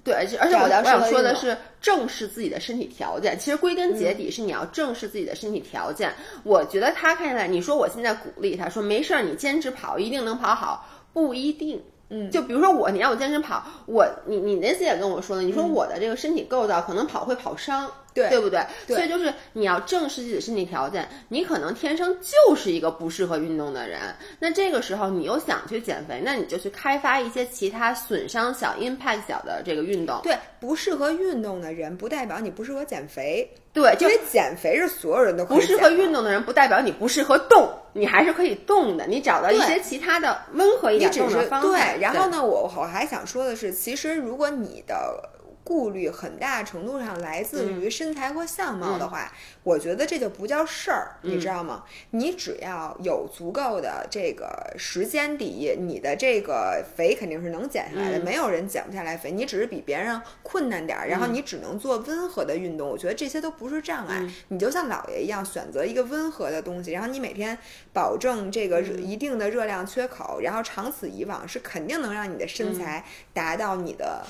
[0.03, 3.39] 对，而且而且我要想说的是正视自己的身体条件。
[3.39, 6.11] 其实归根结底是你要正视自己的身体条件。
[6.43, 10.85] 我觉得他看起来，你说我现在鼓励他说没事儿，你坚持跑，一定能跑好。
[11.17, 17.89] 不一定，嗯，就比如说我，你让我坚持跑，我你你那次也跟我说了，你说我的这个身体构造可能跑会跑伤。
[18.17, 18.65] 对，对不对？
[18.87, 23.99] 所以就是你要正视自己的身体条件，你可能天生就是一个不适合运动的人。
[24.39, 30.19] 那这个时候你又想去减肥，那你就去开发一些其他损伤小、impact 小的这个运动。
[30.23, 33.49] 对，不适合运动的人，不代表你不适合减肥。
[33.73, 39.05] 对，因为减肥是所有人都不适合运动的人，不代表你不适合动，你还是可以动的。
[39.05, 41.67] 你找到一些其他的温和一点动的方法。
[41.67, 45.29] 对，然后呢，我我还想说的是，其实如果你的。
[45.67, 49.29] 顾虑很大程度上来自于身材和相貌的话，
[49.63, 51.83] 我觉得这就不叫事儿，你知道吗？
[52.11, 64.25] 你只要有足够的这个时间，第一，你的这个肥肯定是能减下来的，没有人减不下来肥，你只是比别人困难点儿，然后你只能做温和的运动，我觉得这些都不是障碍。
[64.47, 67.57] 你就像姥爷一样，选择一个温和的东西，然后你每天
[67.91, 73.03] 保证这个一定的热量缺口，然后长此以往，是肯定能让你的身材
[73.33, 74.25] 达到你的。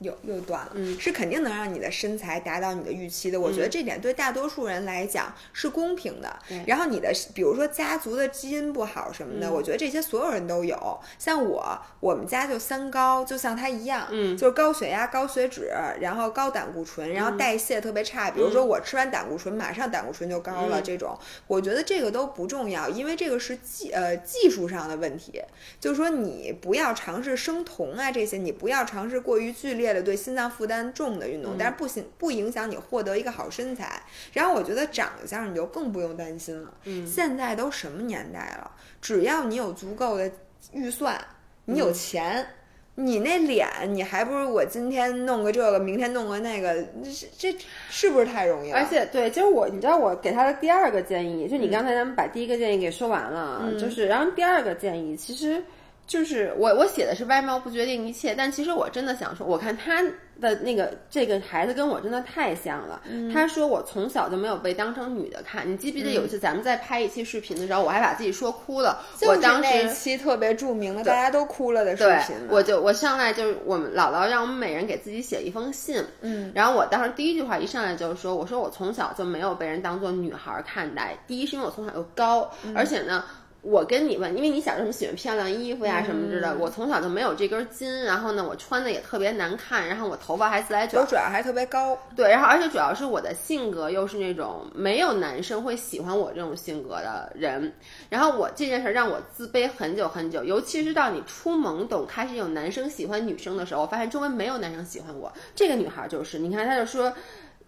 [0.00, 3.40] 又又断了，是肯定能让你的身材达到你的预期的。
[3.40, 6.38] 我觉得这点对大多数人来讲是公平的。
[6.66, 11.00] 然后你的，比如说家族的基因不好什么的，我觉得这些所有人都有。
[11.18, 18.30] 像我，我们家就三高，就像他一样，就是高血压、高血脂，然后高胆固醇，然后代谢特别差。
[18.30, 20.82] 比如说我吃完胆固醇，马上胆固醇就高了。
[20.82, 25.40] 这种，我觉得这个都不重要，因为这个是技呃技术上的问题。
[25.80, 29.85] 就是说你不要尝试生酮啊这些，你不要尝试过于剧烈。
[30.02, 34.02] 对心脏负担重的运动，但是不行不影响你获得一个好身材。
[34.32, 36.72] 然后我觉得长相你就更不用担心了。
[36.84, 38.70] 嗯，现在都什么年代了？
[39.00, 40.30] 只要你有足够的
[40.72, 41.18] 预算，
[41.64, 42.46] 你有钱，
[42.94, 47.58] 你那脸你还不如我今天弄个这个，明天弄个那个，这这
[47.90, 48.78] 是不是太容易了？
[48.78, 55.62] 而且对，就是我，你知道我给他的第二个建议，就你刚才咱们把第一个建议给说完了，就是然后第二个建议其实。
[56.06, 60.02] 就是我我写的是外貌不决定一切，但其实我真的想说，我看他
[60.40, 63.02] 的那个这个孩子跟我真的太像了。
[63.32, 69.02] 他说我从小就没有被当成女的看，你记不记得有一次咱们在拍一期视频的时候，我还把自己说哭了。
[69.26, 72.36] 我当时那期特别著名的，大家都哭了的视频。
[72.50, 81.18] 我就我上来就是我们姥姥让我们每人给自己写一封信，嗯，然后我当时第一句话一上来就是说，我说我从小就没有被人当做女孩看待。
[81.26, 83.24] 第一是因为我从小就高，而且呢。
[83.68, 97.72] 我跟你问，因为你小时候喜欢漂亮衣服呀什么之类的，我从小就没有这根筋，然后呢，我穿的也特别难看，然后我头发还自来卷，我主要还特别高，对，然后而且主要是我的性格又是那种没有男生会喜欢我这种性格的人，
[98.08, 107.12] 然后我这件事让我自卑很久很久，尤其是到你初懵懂开始有男生喜欢女生的时候，我发现周围没有男生喜欢我，这个女孩就是，你看她就说，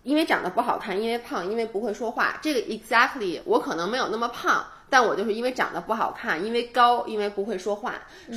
[0.04, 4.64] 因为长得不好看，因为胖，因为不会说话，这个 exactly 我可能没有那么胖。
[4.90, 7.94] 但我就是因为长得不好看，因为高，因为不会说话。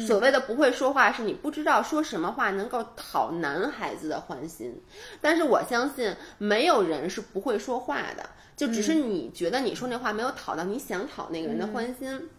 [0.07, 4.81] 所谓的不会说话，是你不知道说什么话能够讨男孩子的欢心。
[5.21, 12.29] 但是我相信，没有人是不会说话的，就只是你觉得你说那话没有讨到你想讨那个人的欢心。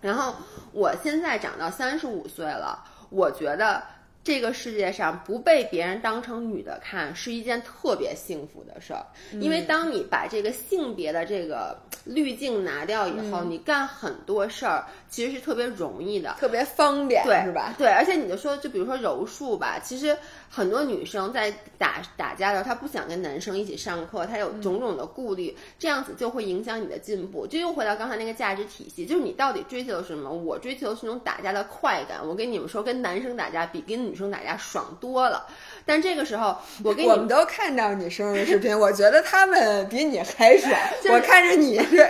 [0.00, 0.34] 然后
[0.72, 3.82] 我现在长到三十五岁了，我觉得。
[4.24, 9.04] 这个世界上不被别人当成女的看是一件特别幸福的事儿，
[9.40, 17.74] 因为当你把这个性别的这个滤镜拿掉以后，你干很多事儿其实是特别容易的，特别方便，对，是吧？
[17.76, 20.16] 对，而且你就说，就比如说柔术吧，其实
[20.54, 27.46] 很多女生在打打架的时候，她不想跟男生一起上课，她有种种的顾虑，这样子就会影响你的进步。
[27.46, 30.30] 就又回到刚才那个价值体系，就是你到底追求什么？
[30.30, 32.18] 我追求是那种打架的快感。
[32.22, 35.46] 我跟你们说，跟男生打架比跟女生打架爽多了。
[35.84, 40.72] 但这个时候，我给你我们都看到你生日视频，我觉得他们比你还爽。
[41.02, 42.08] 就是我看着你是，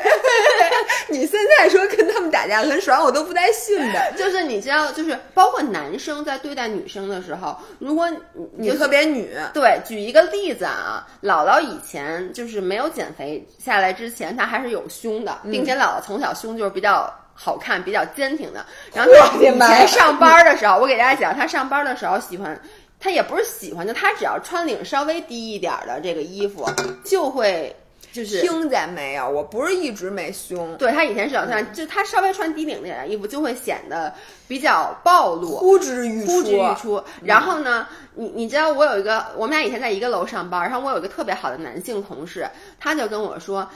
[1.09, 4.13] 你现在说跟他们打架很爽，我都不带信的。
[4.17, 8.19] 就是你知道，就是包括男生在对待女生的时候，如果你
[8.57, 18.65] 你特别女，对，举一个例子啊，姥姥以前就是没有减肥下来之前，她还是有胸的，并且姥姥从小胸就是比较好看、比较坚挺的。
[18.95, 22.61] 然后她以前上班的时候，我给大家讲，她上班的时候喜欢，
[23.03, 26.65] 她也不是喜欢，就他只要穿领稍微低一点的这个衣服，
[27.05, 27.75] 就会
[28.13, 29.29] 就是听见没有？
[29.29, 34.15] 我不是一直没胸，对他以前是有穿，就他稍微穿低领点的衣服，就会显得
[34.47, 35.57] 比较暴露。
[35.57, 37.01] 呼之欲出呼之欲出。
[37.01, 37.05] 出。
[37.25, 42.47] 然后呢，你你知道我有一个，我们俩以前在一个楼上班，然后我有一个特别好的男性同事，
[42.79, 43.69] 他就跟我说。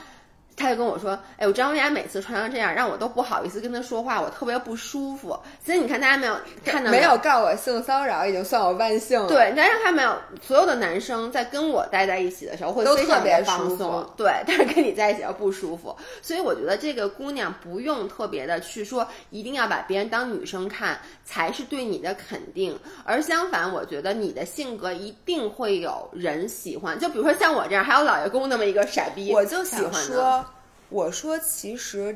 [0.57, 5.39] 他就跟我说：“哎，我张文雅每次穿成这样，让我都不好意思跟他说话，我特别不舒服。
[5.63, 6.35] 所以你看，大家没有
[6.65, 10.17] 看到没有告我性骚扰，已经算我万幸了。，对，大家看没有？
[10.41, 15.95] 所有的男生在跟我待在一起的时候会都非常特别的放松，对，但是跟你在一起要不舒服。
[16.23, 26.97] 所以我觉得这个姑娘不用特别的去说，一定要把别人当女生看才是对你的肯定，而相反，我觉得你的性格一定会有人喜欢。
[26.97, 29.93] 就比如说像我这样，还有老爷公那么一个傻逼，我就喜欢。
[30.07, 30.45] 说，
[30.89, 32.15] 我说其实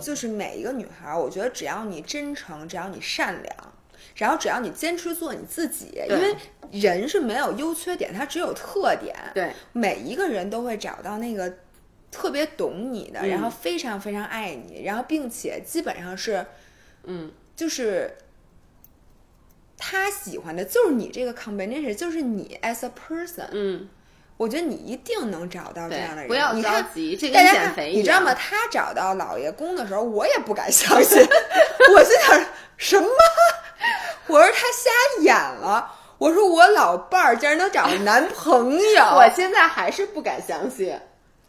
[0.00, 3.56] 就是每一个女孩儿，我觉得只要你真诚，只要你善良。
[4.16, 6.34] 然后只要你坚持做你自己，因为
[6.72, 9.14] 人是没有优缺点，他只有特点。
[9.34, 11.50] 对，每一个人都会找到那个
[12.10, 16.44] 特别懂你的，嗯然后非常非常爱你，然后并且基本上是，
[17.04, 18.16] 嗯，就是
[19.76, 23.48] 他喜欢的就是你这个 combination，就是你 as a person。
[23.52, 23.88] 嗯，
[24.40, 26.26] 我觉得你一定能找到这样的，人。
[26.26, 28.00] 不要着急，这跟大家看减肥一样。
[28.00, 28.32] 你知道吗？？
[28.32, 31.18] 他找到老爷公的时候，我也不敢相信，
[31.94, 32.40] 我心想
[32.78, 33.08] 什么？
[34.28, 35.92] 我说他瞎眼了。
[36.16, 40.98] 我说我老伴儿竟然能找个男朋友， 我现在还是不敢相信。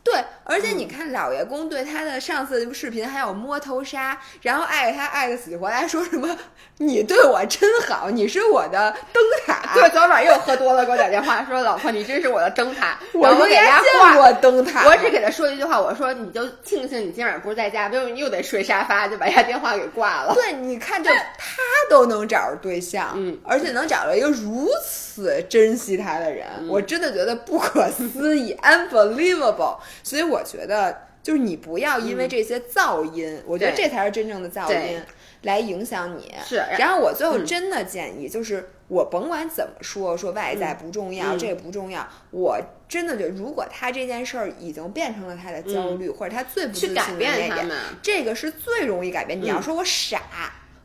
[0.03, 6.35] 对，而且嗯你看老爷公对他的上次视频还有摸头杀，然后爱他爱的死去活来，说什么
[6.77, 9.61] 你对我真好，你是我的灯塔。
[9.75, 12.97] 对，昨晚又喝多了，给我打电话说：“老婆，你真是我的灯塔。
[13.13, 14.17] ”我然后我给应该见。
[14.17, 20.33] 过灯塔，我只给他说一句话，我说：“你就庆幸你今晚不是在家，不又得睡沙发，就把人家电话给挂了。
[20.33, 29.77] 对，你看，就 他都能找着对象，嗯，而且能找到一个如此珍惜他的人，嗯我真的觉得不可思议，unbelievable。
[30.03, 35.01] 所以我觉得，就是你不要因为这些噪音，我觉得这才是真正的噪音。
[35.43, 36.31] 来影响你。
[36.45, 37.45] 是然后我最后嗯。
[37.45, 41.39] 真的建议，就是我甭管怎么说，说外在不重要，嗯。
[41.39, 47.69] 这不重要，我真的觉得，如果他这件事儿已经变成了他的焦虑，或者他最不自信的嗯去改变那点，
[48.03, 49.41] 这个是最容易改变。
[49.41, 49.63] 你要嗯。
[49.63, 50.21] 说我傻，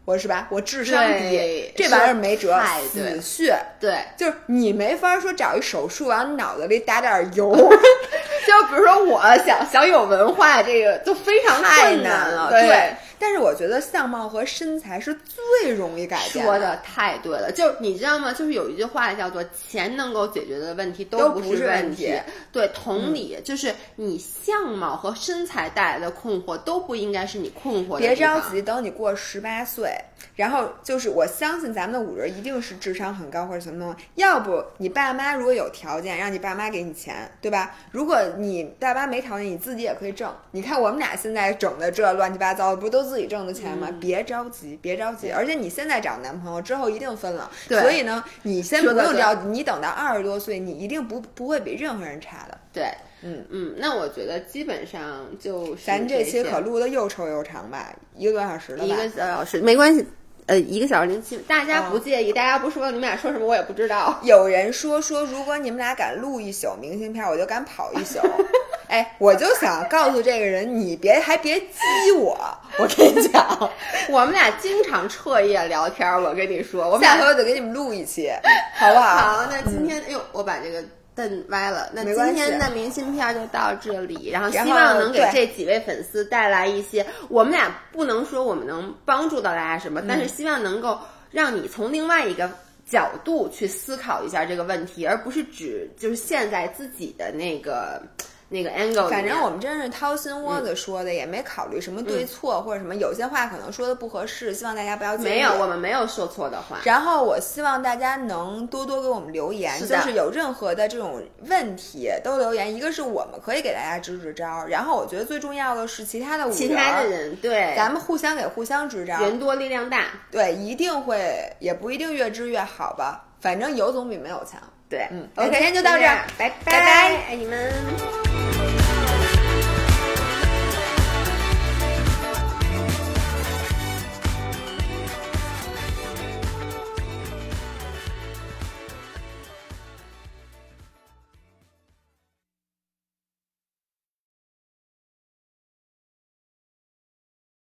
[0.06, 0.46] 我是吧？
[0.50, 2.56] 我智商低，这玩意儿没辙
[2.92, 3.58] 死穴。
[3.80, 7.50] 对，就是你没法说找一手术往你脑子里打点油，
[8.46, 12.50] 就比如说我想想有文化，这个就非常太困难了。
[12.52, 18.32] 对，但是我觉得相貌和身材是最容易改变说的太对了，就你知道吗？
[18.32, 22.06] 就是有一句话叫做“钱能够解决的问题都不是问问题。
[22.08, 29.90] 嗯对，同理，就是你相貌和身材带来的困惑都不应该是你困惑的别着急，等你过十八岁，
[30.34, 34.06] 然后就是我相信咱们的五人一定是智商很高或者什么东西。
[34.16, 37.74] 要不你爸妈如果有条件，让你爸妈给你钱，对吧？
[37.92, 40.34] 如果你爸妈没条件，你自己也可以挣。
[40.50, 43.88] 你看我们俩现在整的这乱七八糟的，不都自己挣的钱吗？
[44.00, 45.30] 别着急，别着急。
[45.30, 52.58] 而且你现在找男朋友之后一定分了，对所以呢，你先不用着急，你等到二十多岁，你一定不不会比任何人差的。
[52.72, 52.92] 对，
[53.26, 58.84] 嗯嗯，那我觉得基本上就是咱这期些可录的又臭又长吧，一个多小时了吧？
[58.84, 60.06] 一个小时没关系，
[60.46, 64.18] 呃，一个小时零七，大家哦不介意，大家不说你们俩说什么我也不知道。
[64.22, 68.20] 有人说说，如果你们俩敢录一宿明信片，我就敢跑一宿。
[68.88, 72.38] 哎，我就想告诉这个人，你别还别激我，
[72.78, 73.70] 我跟你讲，
[74.08, 78.30] 我们俩经常彻夜聊天儿，我跟你说，我们俩下回我得给你们录一期，
[78.76, 79.16] 好不好？
[79.16, 80.80] 好，那今天，哎呦，我把这个
[81.16, 81.90] 凳歪了。
[81.92, 90.96] 那今天的明信片就到这里，然后希望能给这几位粉丝带来一些，我们俩不能说我们能帮助到大家什么，嗯但是希望能够
[91.30, 92.48] 让你从另外一个。
[92.88, 98.00] 角度去思考一下这个问题，而不是只就是陷在自己的那个
[98.48, 99.08] 那个 angle。
[99.08, 105.24] 反正我们真是掏心窝子说的，也没考虑什么对错或者什么，有些话可能说的不合适，希望大家不要介意。
[105.30, 106.78] 没有，我们没有说错的话。
[106.84, 112.74] 然后我希望大家能多多给我们留言，就是有任何的这种问题都留言。
[112.74, 124.60] 一个是我们可以给大家支支招，然后我觉得最重要的是其他的其他的人，对，咱们互相给互相支招，人多力量大，对，一定会，也不一定越支越好吧，反正有总比没有强。
[124.88, 128.35] 对，嗯，OK，今天就到这儿，拜拜拜，爱你们。